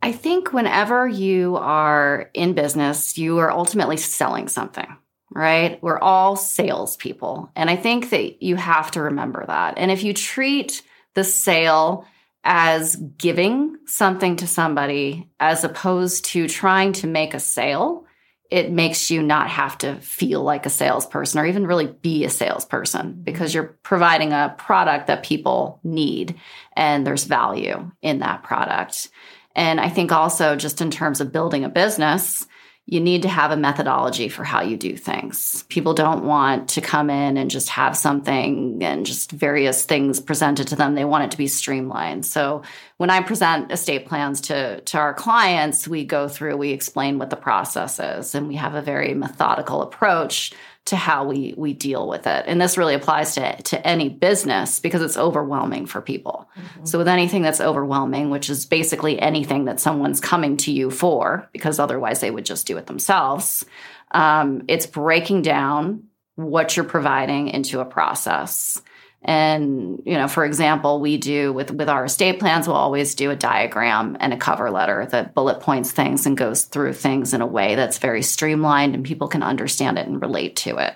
I 0.00 0.12
think 0.12 0.54
whenever 0.54 1.06
you 1.06 1.56
are 1.56 2.30
in 2.32 2.54
business, 2.54 3.18
you 3.18 3.36
are 3.36 3.50
ultimately 3.50 3.98
selling 3.98 4.48
something, 4.48 4.86
right? 5.30 5.78
We're 5.82 5.98
all 5.98 6.36
salespeople. 6.36 7.50
And 7.54 7.68
I 7.68 7.76
think 7.76 8.08
that 8.08 8.42
you 8.42 8.56
have 8.56 8.90
to 8.92 9.02
remember 9.02 9.44
that. 9.46 9.76
And 9.76 9.90
if 9.90 10.02
you 10.02 10.14
treat 10.14 10.82
the 11.12 11.24
sale 11.24 12.06
as 12.42 12.96
giving 12.96 13.76
something 13.84 14.36
to 14.36 14.46
somebody 14.46 15.28
as 15.38 15.64
opposed 15.64 16.24
to 16.26 16.48
trying 16.48 16.94
to 16.94 17.06
make 17.06 17.34
a 17.34 17.40
sale, 17.40 18.05
it 18.50 18.70
makes 18.70 19.10
you 19.10 19.22
not 19.22 19.50
have 19.50 19.76
to 19.78 19.96
feel 19.96 20.42
like 20.42 20.66
a 20.66 20.70
salesperson 20.70 21.40
or 21.40 21.46
even 21.46 21.66
really 21.66 21.86
be 21.86 22.24
a 22.24 22.30
salesperson 22.30 23.12
mm-hmm. 23.12 23.22
because 23.22 23.54
you're 23.54 23.76
providing 23.82 24.32
a 24.32 24.54
product 24.58 25.08
that 25.08 25.24
people 25.24 25.80
need 25.82 26.36
and 26.74 27.06
there's 27.06 27.24
value 27.24 27.90
in 28.02 28.20
that 28.20 28.42
product. 28.42 29.08
And 29.54 29.80
I 29.80 29.88
think 29.88 30.12
also, 30.12 30.54
just 30.54 30.80
in 30.80 30.90
terms 30.90 31.20
of 31.20 31.32
building 31.32 31.64
a 31.64 31.70
business, 31.70 32.46
you 32.88 33.00
need 33.00 33.22
to 33.22 33.28
have 33.28 33.50
a 33.50 33.56
methodology 33.56 34.28
for 34.28 34.44
how 34.44 34.60
you 34.62 34.76
do 34.76 34.96
things. 34.96 35.64
People 35.68 35.92
don't 35.92 36.24
want 36.24 36.68
to 36.68 36.80
come 36.80 37.10
in 37.10 37.36
and 37.36 37.50
just 37.50 37.68
have 37.70 37.96
something 37.96 38.78
and 38.80 39.04
just 39.04 39.32
various 39.32 39.84
things 39.84 40.20
presented 40.20 40.68
to 40.68 40.76
them. 40.76 40.94
They 40.94 41.04
want 41.04 41.24
it 41.24 41.32
to 41.32 41.36
be 41.36 41.48
streamlined. 41.48 42.24
So 42.24 42.62
when 42.98 43.10
I 43.10 43.20
present 43.20 43.70
estate 43.72 44.06
plans 44.06 44.40
to, 44.42 44.80
to 44.80 44.98
our 44.98 45.12
clients, 45.12 45.86
we 45.86 46.04
go 46.04 46.28
through, 46.28 46.56
we 46.56 46.70
explain 46.70 47.18
what 47.18 47.30
the 47.30 47.36
process 47.36 48.00
is, 48.00 48.34
and 48.34 48.48
we 48.48 48.56
have 48.56 48.74
a 48.74 48.80
very 48.80 49.12
methodical 49.12 49.82
approach 49.82 50.52
to 50.86 50.96
how 50.96 51.24
we 51.24 51.52
we 51.56 51.72
deal 51.72 52.06
with 52.06 52.26
it. 52.28 52.44
And 52.46 52.60
this 52.60 52.78
really 52.78 52.94
applies 52.94 53.34
to 53.34 53.62
to 53.62 53.86
any 53.86 54.08
business 54.08 54.78
because 54.78 55.02
it's 55.02 55.16
overwhelming 55.16 55.86
for 55.86 56.00
people. 56.00 56.48
Mm-hmm. 56.56 56.84
So 56.84 56.98
with 56.98 57.08
anything 57.08 57.42
that's 57.42 57.60
overwhelming, 57.60 58.30
which 58.30 58.48
is 58.48 58.66
basically 58.66 59.20
anything 59.20 59.64
that 59.64 59.80
someone's 59.80 60.20
coming 60.20 60.56
to 60.58 60.72
you 60.72 60.90
for, 60.90 61.48
because 61.52 61.80
otherwise 61.80 62.20
they 62.20 62.30
would 62.30 62.46
just 62.46 62.68
do 62.68 62.76
it 62.76 62.86
themselves, 62.86 63.64
um, 64.12 64.62
it's 64.68 64.86
breaking 64.86 65.42
down 65.42 66.04
what 66.36 66.76
you're 66.76 66.84
providing 66.84 67.48
into 67.48 67.80
a 67.80 67.84
process. 67.84 68.80
And, 69.26 70.00
you 70.06 70.14
know, 70.14 70.28
for 70.28 70.44
example, 70.44 71.00
we 71.00 71.16
do 71.16 71.52
with, 71.52 71.72
with 71.72 71.88
our 71.88 72.04
estate 72.04 72.38
plans, 72.38 72.68
we'll 72.68 72.76
always 72.76 73.16
do 73.16 73.32
a 73.32 73.36
diagram 73.36 74.16
and 74.20 74.32
a 74.32 74.36
cover 74.36 74.70
letter 74.70 75.04
that 75.10 75.34
bullet 75.34 75.58
points 75.58 75.90
things 75.90 76.26
and 76.26 76.36
goes 76.36 76.62
through 76.62 76.92
things 76.92 77.34
in 77.34 77.40
a 77.40 77.46
way 77.46 77.74
that's 77.74 77.98
very 77.98 78.22
streamlined 78.22 78.94
and 78.94 79.04
people 79.04 79.26
can 79.26 79.42
understand 79.42 79.98
it 79.98 80.06
and 80.06 80.22
relate 80.22 80.54
to 80.54 80.76
it. 80.76 80.94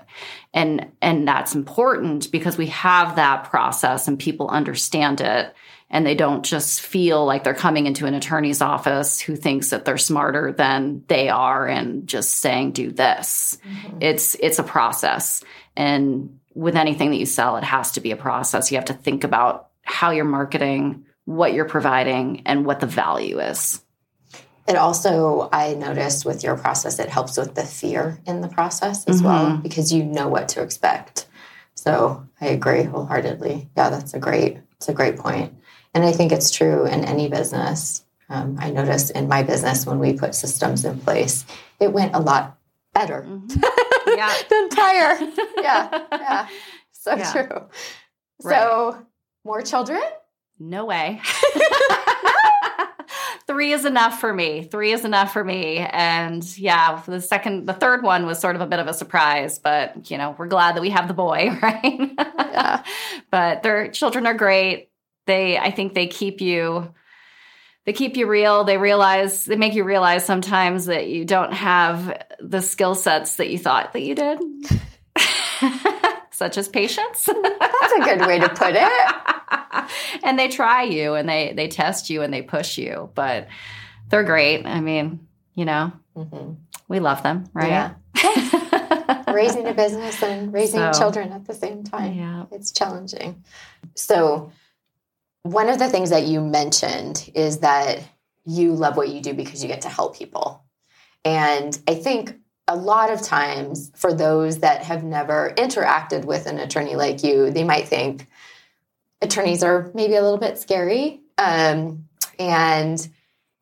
And, 0.54 0.92
and 1.02 1.26
that's 1.26 1.56
important 1.56 2.30
because 2.30 2.56
we 2.56 2.68
have 2.68 3.16
that 3.16 3.50
process 3.50 4.06
and 4.06 4.16
people 4.16 4.48
understand 4.48 5.20
it 5.20 5.52
and 5.90 6.06
they 6.06 6.14
don't 6.14 6.44
just 6.44 6.80
feel 6.80 7.24
like 7.24 7.42
they're 7.42 7.54
coming 7.54 7.86
into 7.86 8.06
an 8.06 8.14
attorney's 8.14 8.60
office 8.60 9.20
who 9.20 9.36
thinks 9.36 9.70
that 9.70 9.84
they're 9.84 9.98
smarter 9.98 10.52
than 10.52 11.04
they 11.08 11.28
are 11.28 11.66
and 11.66 12.06
just 12.06 12.38
saying 12.38 12.72
do 12.72 12.90
this 12.90 13.58
mm-hmm. 13.64 13.98
it's 14.00 14.36
it's 14.40 14.58
a 14.58 14.64
process 14.64 15.42
and 15.76 16.40
with 16.54 16.76
anything 16.76 17.10
that 17.10 17.16
you 17.16 17.26
sell, 17.26 17.56
it 17.56 17.64
has 17.64 17.92
to 17.92 18.00
be 18.00 18.10
a 18.10 18.16
process. 18.16 18.70
You 18.70 18.76
have 18.76 18.86
to 18.86 18.94
think 18.94 19.24
about 19.24 19.68
how 19.82 20.10
you're 20.10 20.24
marketing, 20.24 21.06
what 21.24 21.52
you're 21.52 21.64
providing, 21.64 22.42
and 22.46 22.66
what 22.66 22.80
the 22.80 22.86
value 22.86 23.38
is. 23.40 23.82
It 24.68 24.76
also, 24.76 25.48
I 25.52 25.74
noticed 25.74 26.24
with 26.24 26.44
your 26.44 26.56
process, 26.56 26.98
it 26.98 27.08
helps 27.08 27.36
with 27.36 27.54
the 27.54 27.64
fear 27.64 28.20
in 28.26 28.40
the 28.40 28.48
process 28.48 29.04
as 29.06 29.16
mm-hmm. 29.16 29.24
well 29.26 29.56
because 29.56 29.92
you 29.92 30.04
know 30.04 30.28
what 30.28 30.48
to 30.50 30.62
expect. 30.62 31.26
So 31.74 32.26
I 32.40 32.48
agree 32.48 32.82
wholeheartedly. 32.82 33.68
Yeah, 33.76 33.90
that's 33.90 34.14
a 34.14 34.18
great, 34.18 34.58
it's 34.76 34.88
a 34.88 34.92
great 34.92 35.16
point. 35.16 35.54
And 35.94 36.04
I 36.04 36.12
think 36.12 36.32
it's 36.32 36.50
true 36.50 36.86
in 36.86 37.04
any 37.04 37.28
business. 37.28 38.04
Um, 38.28 38.56
I 38.60 38.70
noticed 38.70 39.10
in 39.10 39.28
my 39.28 39.42
business 39.42 39.86
when 39.86 39.98
we 39.98 40.12
put 40.12 40.34
systems 40.34 40.84
in 40.84 40.98
place, 41.00 41.44
it 41.80 41.92
went 41.92 42.14
a 42.14 42.20
lot 42.20 42.56
better. 42.94 43.22
Mm-hmm. 43.22 43.60
Yeah. 44.06 44.32
than 44.48 44.68
prior. 44.70 45.18
Yeah. 45.58 46.04
Yeah. 46.12 46.48
So 46.92 47.14
yeah. 47.16 47.32
true. 47.32 47.66
Right. 48.42 48.60
So 48.60 49.06
more 49.44 49.62
children? 49.62 50.02
No 50.58 50.84
way. 50.84 51.20
Three 53.46 53.72
is 53.72 53.86
enough 53.86 54.20
for 54.20 54.34
me. 54.34 54.64
Three 54.64 54.92
is 54.92 55.04
enough 55.04 55.32
for 55.32 55.42
me. 55.42 55.78
And 55.78 56.44
yeah, 56.58 57.02
the 57.06 57.22
second, 57.22 57.66
the 57.66 57.72
third 57.72 58.02
one 58.02 58.26
was 58.26 58.38
sort 58.38 58.54
of 58.54 58.60
a 58.60 58.66
bit 58.66 58.80
of 58.80 58.86
a 58.86 58.92
surprise, 58.92 59.58
but 59.58 60.10
you 60.10 60.18
know, 60.18 60.34
we're 60.38 60.46
glad 60.46 60.76
that 60.76 60.82
we 60.82 60.90
have 60.90 61.08
the 61.08 61.14
boy, 61.14 61.58
right? 61.62 62.12
yeah. 62.18 62.84
but 63.30 63.62
their 63.62 63.90
children 63.90 64.26
are 64.26 64.34
great. 64.34 64.89
They, 65.30 65.56
I 65.56 65.70
think 65.70 65.94
they 65.94 66.08
keep 66.08 66.40
you 66.40 66.92
they 67.86 67.92
keep 67.92 68.16
you 68.16 68.26
real. 68.26 68.64
They 68.64 68.76
realize 68.76 69.46
they 69.46 69.56
make 69.56 69.74
you 69.74 69.84
realize 69.84 70.24
sometimes 70.24 70.86
that 70.86 71.08
you 71.08 71.24
don't 71.24 71.52
have 71.52 72.22
the 72.38 72.60
skill 72.60 72.94
sets 72.94 73.36
that 73.36 73.48
you 73.48 73.58
thought 73.58 73.94
that 73.94 74.02
you 74.02 74.14
did. 74.14 74.38
Such 76.30 76.58
as 76.58 76.68
patience. 76.68 77.24
That's 77.24 77.92
a 77.92 78.04
good 78.04 78.26
way 78.26 78.38
to 78.38 78.48
put 78.48 78.74
it. 78.76 79.90
and 80.22 80.38
they 80.38 80.48
try 80.48 80.82
you 80.84 81.14
and 81.14 81.28
they 81.28 81.52
they 81.54 81.68
test 81.68 82.10
you 82.10 82.22
and 82.22 82.32
they 82.32 82.42
push 82.42 82.78
you, 82.78 83.10
but 83.14 83.48
they're 84.08 84.24
great. 84.24 84.66
I 84.66 84.80
mean, 84.80 85.26
you 85.54 85.64
know, 85.64 85.92
mm-hmm. 86.16 86.52
we 86.88 87.00
love 87.00 87.22
them, 87.22 87.44
right? 87.52 87.94
Yeah. 88.14 89.24
raising 89.32 89.66
a 89.66 89.74
business 89.74 90.22
and 90.22 90.52
raising 90.52 90.80
so, 90.92 90.98
children 90.98 91.32
at 91.32 91.46
the 91.46 91.54
same 91.54 91.84
time. 91.84 92.14
Yeah. 92.14 92.44
It's 92.52 92.72
challenging. 92.72 93.42
So 93.94 94.52
one 95.42 95.68
of 95.68 95.78
the 95.78 95.88
things 95.88 96.10
that 96.10 96.26
you 96.26 96.40
mentioned 96.40 97.30
is 97.34 97.58
that 97.58 98.00
you 98.44 98.72
love 98.74 98.96
what 98.96 99.08
you 99.08 99.20
do 99.20 99.34
because 99.34 99.62
you 99.62 99.68
get 99.68 99.82
to 99.82 99.88
help 99.88 100.16
people. 100.16 100.64
And 101.24 101.78
I 101.86 101.94
think 101.94 102.34
a 102.68 102.76
lot 102.76 103.10
of 103.10 103.22
times 103.22 103.90
for 103.96 104.14
those 104.14 104.60
that 104.60 104.82
have 104.82 105.02
never 105.02 105.52
interacted 105.56 106.24
with 106.24 106.46
an 106.46 106.58
attorney 106.58 106.94
like 106.94 107.22
you, 107.22 107.50
they 107.50 107.64
might 107.64 107.88
think 107.88 108.26
attorneys 109.20 109.62
are 109.62 109.90
maybe 109.94 110.14
a 110.14 110.22
little 110.22 110.38
bit 110.38 110.58
scary. 110.58 111.20
Um, 111.36 112.08
and 112.38 113.06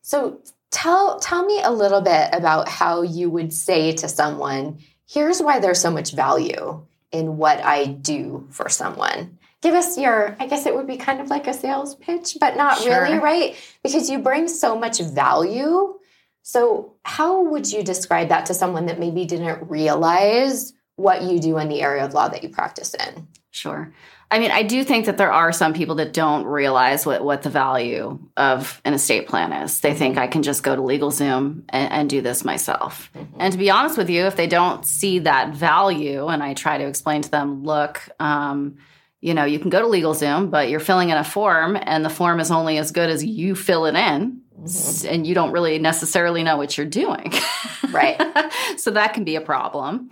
so 0.02 0.40
tell 0.70 1.18
tell 1.20 1.44
me 1.44 1.60
a 1.62 1.70
little 1.70 2.00
bit 2.00 2.28
about 2.32 2.68
how 2.68 3.02
you 3.02 3.30
would 3.30 3.52
say 3.52 3.92
to 3.92 4.08
someone, 4.08 4.78
here's 5.06 5.40
why 5.40 5.58
there's 5.58 5.80
so 5.80 5.90
much 5.90 6.12
value 6.12 6.84
in 7.10 7.38
what 7.38 7.64
I 7.64 7.86
do 7.86 8.46
for 8.50 8.68
someone. 8.68 9.38
Give 9.60 9.74
us 9.74 9.98
your, 9.98 10.36
I 10.38 10.46
guess 10.46 10.66
it 10.66 10.74
would 10.74 10.86
be 10.86 10.96
kind 10.96 11.20
of 11.20 11.28
like 11.30 11.46
a 11.48 11.52
sales 11.52 11.96
pitch, 11.96 12.36
but 12.40 12.56
not 12.56 12.78
Sure. 12.78 13.02
really, 13.02 13.18
right? 13.18 13.56
Because 13.82 14.08
you 14.08 14.18
bring 14.20 14.46
so 14.48 14.78
much 14.78 15.00
value. 15.00 15.98
So, 16.42 16.94
how 17.04 17.42
would 17.42 17.70
you 17.70 17.82
describe 17.82 18.28
that 18.28 18.46
to 18.46 18.54
someone 18.54 18.86
that 18.86 18.98
maybe 19.00 19.24
didn't 19.24 19.68
realize 19.68 20.72
what 20.96 21.22
you 21.22 21.40
do 21.40 21.58
in 21.58 21.68
the 21.68 21.82
area 21.82 22.04
of 22.04 22.14
law 22.14 22.28
that 22.28 22.42
you 22.42 22.48
practice 22.48 22.94
in? 22.94 23.26
Sure. 23.50 23.92
I 24.30 24.38
mean, 24.38 24.50
I 24.50 24.62
do 24.62 24.84
think 24.84 25.06
that 25.06 25.16
there 25.16 25.32
are 25.32 25.52
some 25.52 25.72
people 25.72 25.96
that 25.96 26.12
don't 26.12 26.44
realize 26.44 27.06
what, 27.06 27.24
what 27.24 27.42
the 27.42 27.50
value 27.50 28.18
of 28.36 28.80
an 28.84 28.92
estate 28.92 29.26
plan 29.26 29.52
is. 29.52 29.80
They 29.80 29.94
think 29.94 30.18
I 30.18 30.26
can 30.26 30.42
just 30.42 30.62
go 30.62 30.76
to 30.76 30.82
LegalZoom 30.82 31.64
and, 31.70 31.92
and 31.92 32.10
do 32.10 32.20
this 32.20 32.44
myself. 32.44 33.10
And 33.38 33.52
to 33.52 33.58
be 33.58 33.70
honest 33.70 33.96
with 33.96 34.10
you, 34.10 34.26
if 34.26 34.36
they 34.36 34.46
don't 34.46 34.84
see 34.84 35.20
that 35.20 35.54
value, 35.54 36.26
and 36.28 36.42
I 36.42 36.52
try 36.52 36.76
to 36.76 36.86
explain 36.86 37.22
to 37.22 37.30
them, 37.30 37.64
look, 37.64 38.06
um, 38.20 38.76
you 39.20 39.34
know, 39.34 39.44
you 39.44 39.58
can 39.58 39.70
go 39.70 39.80
to 39.80 39.86
LegalZoom, 39.86 40.50
but 40.50 40.68
you're 40.68 40.80
filling 40.80 41.10
in 41.10 41.16
a 41.16 41.24
form, 41.24 41.76
and 41.80 42.04
the 42.04 42.10
form 42.10 42.38
is 42.40 42.50
only 42.50 42.78
as 42.78 42.92
good 42.92 43.10
as 43.10 43.24
you 43.24 43.54
fill 43.54 43.86
it 43.86 43.94
in, 43.96 44.42
s- 44.62 45.04
and 45.04 45.26
you 45.26 45.34
don't 45.34 45.50
really 45.52 45.78
necessarily 45.78 46.42
know 46.42 46.56
what 46.56 46.76
you're 46.76 46.86
doing. 46.86 47.32
Right. 47.90 48.20
so 48.76 48.90
that 48.92 49.14
can 49.14 49.24
be 49.24 49.36
a 49.36 49.40
problem. 49.40 50.10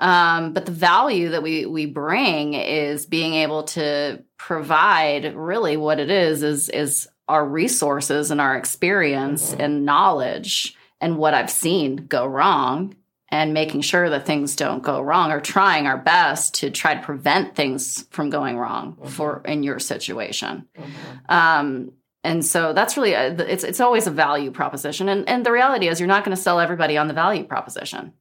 Um, 0.00 0.52
but 0.52 0.64
the 0.66 0.72
value 0.72 1.30
that 1.30 1.42
we 1.42 1.66
we 1.66 1.86
bring 1.86 2.54
is 2.54 3.04
being 3.06 3.34
able 3.34 3.64
to 3.64 4.22
provide 4.36 5.34
really 5.34 5.76
what 5.76 5.98
it 5.98 6.10
is 6.10 6.42
is 6.42 6.68
is 6.68 7.08
our 7.28 7.44
resources 7.44 8.30
and 8.30 8.40
our 8.40 8.56
experience 8.56 9.52
and 9.52 9.84
knowledge 9.84 10.74
and 11.00 11.18
what 11.18 11.34
I've 11.34 11.50
seen 11.50 11.96
go 12.06 12.26
wrong 12.26 12.94
and 13.30 13.52
making 13.52 13.82
sure 13.82 14.08
that 14.08 14.24
things 14.24 14.56
don't 14.56 14.82
go 14.82 15.00
wrong 15.00 15.30
or 15.30 15.40
trying 15.40 15.86
our 15.86 15.98
best 15.98 16.54
to 16.54 16.70
try 16.70 16.94
to 16.94 17.02
prevent 17.02 17.54
things 17.54 18.06
from 18.10 18.30
going 18.30 18.56
wrong 18.56 18.94
mm-hmm. 18.94 19.08
for 19.08 19.42
in 19.44 19.62
your 19.62 19.78
situation. 19.78 20.66
Mm-hmm. 20.76 21.34
Um, 21.34 21.92
and 22.24 22.44
so 22.44 22.72
that's 22.72 22.96
really 22.96 23.14
uh, 23.14 23.34
a, 23.34 23.52
it's 23.52 23.64
it's 23.64 23.80
always 23.80 24.06
a 24.06 24.10
value 24.10 24.50
proposition, 24.50 25.08
and 25.08 25.28
and 25.28 25.46
the 25.46 25.52
reality 25.52 25.88
is 25.88 26.00
you're 26.00 26.08
not 26.08 26.24
going 26.24 26.36
to 26.36 26.42
sell 26.42 26.58
everybody 26.58 26.96
on 26.96 27.06
the 27.06 27.14
value 27.14 27.44
proposition, 27.44 28.12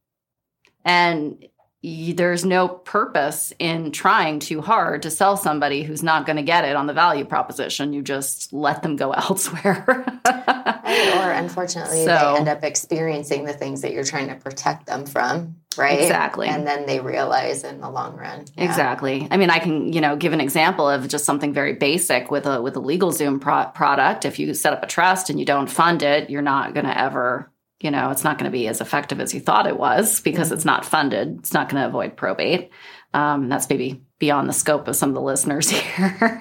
and 0.85 1.43
there's 1.88 2.44
no 2.46 2.67
purpose 2.67 3.53
in 3.60 3.91
trying 3.91 4.39
too 4.39 4.62
hard 4.62 5.03
to 5.03 5.12
sell 5.12 5.38
somebody 5.38 5.84
who's 5.84 6.03
not 6.03 6.25
going 6.25 6.36
to 6.38 6.41
get 6.44 6.65
it 6.65 6.75
on 6.75 6.88
the 6.88 6.94
value 6.94 7.25
proposition. 7.25 7.94
You 7.94 8.01
just 8.01 8.51
let 8.51 8.84
them 8.84 8.96
go 8.96 9.12
elsewhere. 9.13 9.86
Right? 10.25 11.15
Or 11.17 11.32
unfortunately, 11.32 12.06
So- 12.06 12.34
they 12.34 12.39
end 12.39 12.48
up 12.50 12.63
experiencing 12.63 13.46
the 13.46 13.53
things 13.53 13.82
that 13.82 13.91
you're 13.94 14.03
trying 14.03 14.27
to 14.29 14.36
protect 14.36 14.86
them 14.88 15.06
from, 15.06 15.58
right? 15.77 16.00
Exactly. 16.00 16.48
And 16.48 16.65
then 16.65 16.86
they 16.86 17.00
realize 17.00 17.63
in 17.63 17.82
the 17.82 17.89
long 17.89 18.15
run. 18.15 18.46
Yeah. 18.56 18.63
Exactly. 18.65 19.27
I 19.29 19.38
mean, 19.38 19.50
I 19.50 19.60
can 19.60 19.91
you 19.94 20.01
know 20.01 20.15
give 20.15 20.34
an 20.34 20.41
example 20.41 20.89
of 20.89 21.08
just 21.08 21.25
something 21.25 21.53
very 21.53 21.74
basic 21.74 22.32
with 22.32 22.46
a 22.46 22.62
with 22.62 22.75
a 22.77 22.82
LegalZoom 22.82 23.41
pro- 23.41 23.65
product. 23.74 24.25
If 24.25 24.39
you 24.39 24.53
set 24.53 24.74
up 24.74 24.84
a 24.84 24.88
trust 24.88 25.29
and 25.29 25.39
you 25.39 25.46
don't 25.46 25.70
fund 25.70 26.03
it, 26.03 26.29
you're 26.29 26.41
not 26.41 26.74
going 26.74 26.86
to 26.86 26.98
ever 27.00 27.51
you 27.79 27.91
know 27.91 28.10
it's 28.12 28.24
not 28.24 28.38
going 28.38 28.51
to 28.51 28.57
be 28.57 28.67
as 28.67 28.81
effective 28.81 29.19
as 29.19 29.34
you 29.34 29.39
thought 29.39 29.67
it 29.67 29.77
was 29.77 30.22
because 30.22 30.51
it's 30.51 30.65
not 30.65 30.86
funded. 30.86 31.39
It's 31.39 31.53
not 31.53 31.69
going 31.69 31.81
to 31.81 31.88
avoid 31.88 32.17
probate. 32.17 32.72
Um, 33.13 33.50
that's 33.50 33.69
maybe 33.69 34.03
beyond 34.19 34.50
the 34.50 34.53
scope 34.53 34.88
of 34.88 34.96
some 34.96 35.10
of 35.10 35.15
the 35.15 35.22
listeners 35.22 35.69
here. 35.72 36.39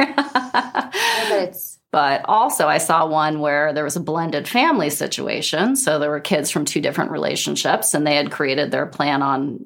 But 1.97 2.27
also, 2.27 2.67
I 2.67 2.77
saw 2.77 3.07
one 3.07 3.41
where 3.41 3.73
there 3.73 3.85
was 3.85 3.97
a 3.97 4.01
blended 4.01 4.47
family 4.47 4.91
situation. 4.91 5.77
So 5.77 5.99
there 5.99 6.11
were 6.11 6.21
kids 6.21 6.51
from 6.51 6.67
two 6.67 6.83
different 6.83 7.11
relationships, 7.11 7.95
and 7.95 8.07
they 8.07 8.17
had 8.17 8.31
created 8.31 8.71
their 8.71 8.85
plan 8.85 9.23
on. 9.23 9.65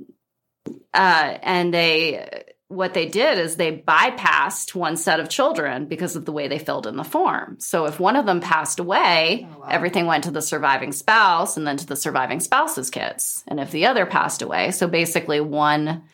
Uh, 0.94 1.38
and 1.42 1.74
they, 1.74 2.44
what 2.70 2.94
they 2.94 3.06
did 3.06 3.38
is 3.38 3.56
they 3.56 3.76
bypassed 3.76 4.74
one 4.74 4.96
set 4.96 5.20
of 5.20 5.28
children 5.28 5.86
because 5.86 6.14
of 6.16 6.24
the 6.24 6.32
way 6.32 6.46
they 6.48 6.58
filled 6.58 6.86
in 6.86 6.96
the 6.96 7.04
form. 7.04 7.56
So 7.58 7.84
if 7.86 7.98
one 8.00 8.16
of 8.16 8.26
them 8.26 8.40
passed 8.40 8.78
away, 8.78 9.46
Oh, 9.56 9.58
wow. 9.60 9.66
everything 9.68 10.06
went 10.06 10.24
to 10.24 10.30
the 10.30 10.40
surviving 10.40 10.92
spouse 10.92 11.56
and 11.56 11.66
then 11.66 11.76
to 11.78 11.86
the 11.86 11.96
surviving 11.96 12.40
spouse's 12.40 12.88
kids. 12.88 13.42
And 13.48 13.58
if 13.60 13.70
the 13.72 13.86
other 13.86 14.06
passed 14.06 14.40
away, 14.40 14.70
so 14.70 14.86
basically 14.86 15.40
one 15.40 16.04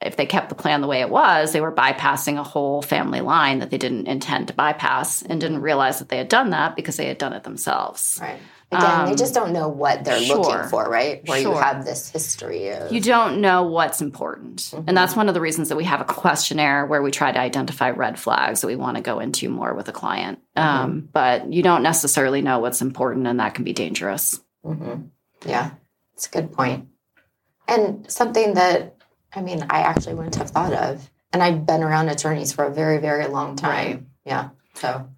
if 0.00 0.14
they 0.14 0.26
kept 0.26 0.48
the 0.48 0.54
plan 0.54 0.80
the 0.80 0.86
way 0.86 1.00
it 1.00 1.10
was, 1.10 1.50
they 1.52 1.60
were 1.60 1.72
bypassing 1.74 2.38
a 2.38 2.44
whole 2.44 2.80
family 2.82 3.20
line 3.20 3.58
that 3.58 3.70
they 3.70 3.78
didn't 3.78 4.06
intend 4.06 4.46
to 4.46 4.54
bypass 4.54 5.22
and 5.22 5.40
didn't 5.40 5.60
realize 5.60 5.98
that 5.98 6.08
they 6.08 6.18
had 6.18 6.28
done 6.28 6.50
that 6.50 6.76
because 6.76 6.96
they 6.96 7.08
had 7.08 7.18
done 7.18 7.32
it 7.32 7.42
themselves. 7.42 8.18
right. 8.22 8.38
Again, 8.70 9.06
they 9.06 9.12
Um, 9.12 9.16
just 9.16 9.32
don't 9.32 9.54
know 9.54 9.68
what 9.68 10.04
they're 10.04 10.20
sure. 10.20 10.36
looking 10.36 10.68
for, 10.68 10.84
right? 10.84 11.26
Where 11.26 11.40
you 11.40 11.54
have 11.54 11.86
this 11.86 12.10
history 12.10 12.70
of 12.70 12.92
You 12.92 13.00
don't 13.00 13.40
know 13.40 13.62
what's 13.62 14.02
important. 14.02 14.74
And 14.86 14.94
that's 14.94 15.16
one 15.16 15.28
of 15.28 15.34
the 15.34 15.40
reasons 15.40 15.70
that 15.70 15.76
we 15.76 15.84
have 15.84 16.02
a 16.02 16.04
questionnaire 16.04 16.84
where 16.84 17.00
we 17.00 17.10
try 17.10 17.32
to 17.32 17.38
identify 17.40 17.90
red 17.90 18.18
flags 18.18 18.60
that 18.60 18.66
we 18.66 18.76
want 18.76 18.96
to 18.98 19.02
go 19.02 19.20
into 19.20 19.48
more 19.48 19.72
with 19.72 19.88
a 19.88 19.92
client. 19.92 20.40
Um, 20.54 21.08
but 21.10 21.50
you 21.50 21.62
don't 21.62 21.82
necessarily 21.82 22.42
know 22.42 22.58
what's 22.58 22.82
important, 22.82 23.26
and 23.26 23.40
that 23.40 23.54
can 23.54 23.64
be 23.64 23.72
dangerous. 23.72 24.38
hmm 24.62 24.94
Yeah, 25.46 25.70
it's 26.12 26.26
a 26.26 26.30
good 26.30 26.52
point. 26.52 26.88
And 27.66 28.10
something 28.10 28.54
that, 28.54 28.96
I 29.34 29.40
mean, 29.40 29.64
I 29.70 29.80
actually 29.80 30.14
wouldn't 30.14 30.36
have 30.36 30.50
thought 30.50 30.74
of. 30.74 31.10
And 31.32 31.42
I've 31.42 31.64
been 31.66 31.82
around 31.82 32.08
attorneys 32.10 32.52
for 32.52 32.64
a 32.64 32.70
very, 32.70 32.98
very 32.98 33.28
long 33.28 33.56
time. 33.56 33.70
Right. 33.70 34.02
Yeah. 34.24 34.48
So, 34.74 35.08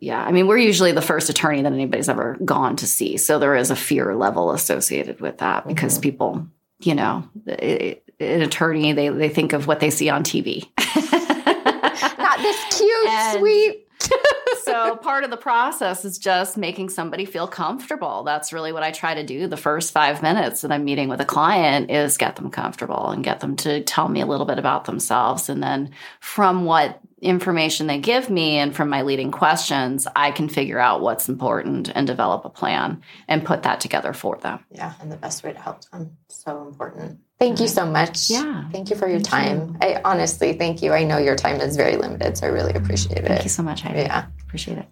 Yeah, 0.00 0.22
I 0.22 0.30
mean, 0.30 0.46
we're 0.46 0.58
usually 0.58 0.92
the 0.92 1.02
first 1.02 1.28
attorney 1.28 1.62
that 1.62 1.72
anybody's 1.72 2.08
ever 2.08 2.36
gone 2.44 2.76
to 2.76 2.86
see. 2.86 3.16
So 3.16 3.38
there 3.38 3.56
is 3.56 3.70
a 3.70 3.76
fear 3.76 4.14
level 4.14 4.52
associated 4.52 5.20
with 5.20 5.38
that 5.38 5.66
because 5.66 5.94
mm-hmm. 5.94 6.02
people, 6.02 6.46
you 6.80 6.94
know, 6.94 7.28
i- 7.48 8.00
an 8.20 8.42
attorney, 8.42 8.92
they, 8.92 9.08
they 9.08 9.28
think 9.28 9.52
of 9.52 9.66
what 9.66 9.80
they 9.80 9.90
see 9.90 10.08
on 10.08 10.24
TV. 10.24 10.68
not 12.18 12.38
this 12.38 12.78
cute, 12.78 13.08
And- 13.08 13.38
sweet. 13.38 13.84
so 14.62 14.96
part 14.96 15.24
of 15.24 15.30
the 15.30 15.36
process 15.36 16.04
is 16.04 16.18
just 16.18 16.56
making 16.56 16.88
somebody 16.88 17.24
feel 17.24 17.48
comfortable. 17.48 18.22
That's 18.22 18.52
really 18.52 18.72
what 18.72 18.82
I 18.82 18.92
try 18.92 19.14
to 19.14 19.24
do. 19.24 19.48
The 19.48 19.56
first 19.56 19.92
five 19.92 20.22
minutes 20.22 20.60
that 20.60 20.70
I'm 20.70 20.84
meeting 20.84 21.08
with 21.08 21.20
a 21.20 21.24
client 21.24 21.90
is 21.90 22.16
get 22.16 22.36
them 22.36 22.50
comfortable 22.50 23.10
and 23.10 23.24
get 23.24 23.40
them 23.40 23.56
to 23.56 23.82
tell 23.82 24.08
me 24.08 24.20
a 24.20 24.26
little 24.26 24.46
bit 24.46 24.58
about 24.58 24.84
themselves. 24.84 25.48
And 25.48 25.62
then 25.62 25.90
from 26.20 26.64
what 26.64 27.00
information 27.20 27.86
they 27.86 27.98
give 27.98 28.30
me 28.30 28.58
and 28.58 28.74
from 28.74 28.88
my 28.88 29.02
leading 29.02 29.30
questions, 29.30 30.06
I 30.14 30.30
can 30.30 30.48
figure 30.48 30.78
out 30.78 31.00
what's 31.00 31.28
important 31.28 31.90
and 31.94 32.06
develop 32.06 32.44
a 32.44 32.50
plan 32.50 33.02
and 33.26 33.44
put 33.44 33.64
that 33.64 33.80
together 33.80 34.12
for 34.12 34.36
them. 34.36 34.64
Yeah, 34.70 34.94
and 35.00 35.10
the 35.10 35.16
best 35.16 35.42
way 35.42 35.52
to 35.52 35.58
help 35.58 35.84
them. 35.90 36.16
So 36.28 36.66
important. 36.66 37.20
Thank 37.38 37.60
you 37.60 37.68
so 37.68 37.86
much. 37.86 38.30
Yeah. 38.30 38.68
Thank 38.70 38.90
you 38.90 38.96
for 38.96 39.08
your 39.08 39.20
time. 39.20 39.78
I 39.80 40.00
honestly 40.04 40.54
thank 40.54 40.82
you. 40.82 40.92
I 40.92 41.04
know 41.04 41.18
your 41.18 41.36
time 41.36 41.60
is 41.60 41.76
very 41.76 41.96
limited, 41.96 42.36
so 42.36 42.46
I 42.46 42.50
really 42.50 42.74
appreciate 42.74 43.18
it. 43.18 43.28
Thank 43.28 43.44
you 43.44 43.50
so 43.50 43.62
much, 43.62 43.82
Heidi. 43.82 44.00
Yeah. 44.00 44.26
Appreciate 44.42 44.78
it. 44.78 44.86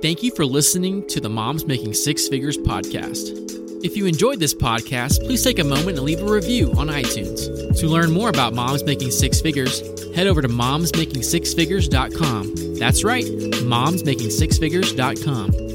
Thank 0.00 0.22
you 0.22 0.34
for 0.34 0.44
listening 0.44 1.06
to 1.08 1.20
the 1.20 1.28
Moms 1.28 1.64
Making 1.64 1.94
Six 1.94 2.28
Figures 2.28 2.58
podcast. 2.58 3.61
If 3.82 3.96
you 3.96 4.06
enjoyed 4.06 4.38
this 4.38 4.54
podcast, 4.54 5.26
please 5.26 5.42
take 5.42 5.58
a 5.58 5.64
moment 5.64 5.98
and 5.98 6.06
leave 6.06 6.22
a 6.22 6.24
review 6.24 6.72
on 6.76 6.86
iTunes. 6.86 7.76
To 7.80 7.88
learn 7.88 8.12
more 8.12 8.28
about 8.28 8.54
Moms 8.54 8.84
Making 8.84 9.10
Six 9.10 9.40
Figures, 9.40 9.80
head 10.14 10.28
over 10.28 10.40
to 10.40 10.48
momsmakingsixfigures.com. 10.48 12.78
That's 12.78 13.02
right, 13.02 13.24
momsmakingsixfigures.com. 13.24 15.71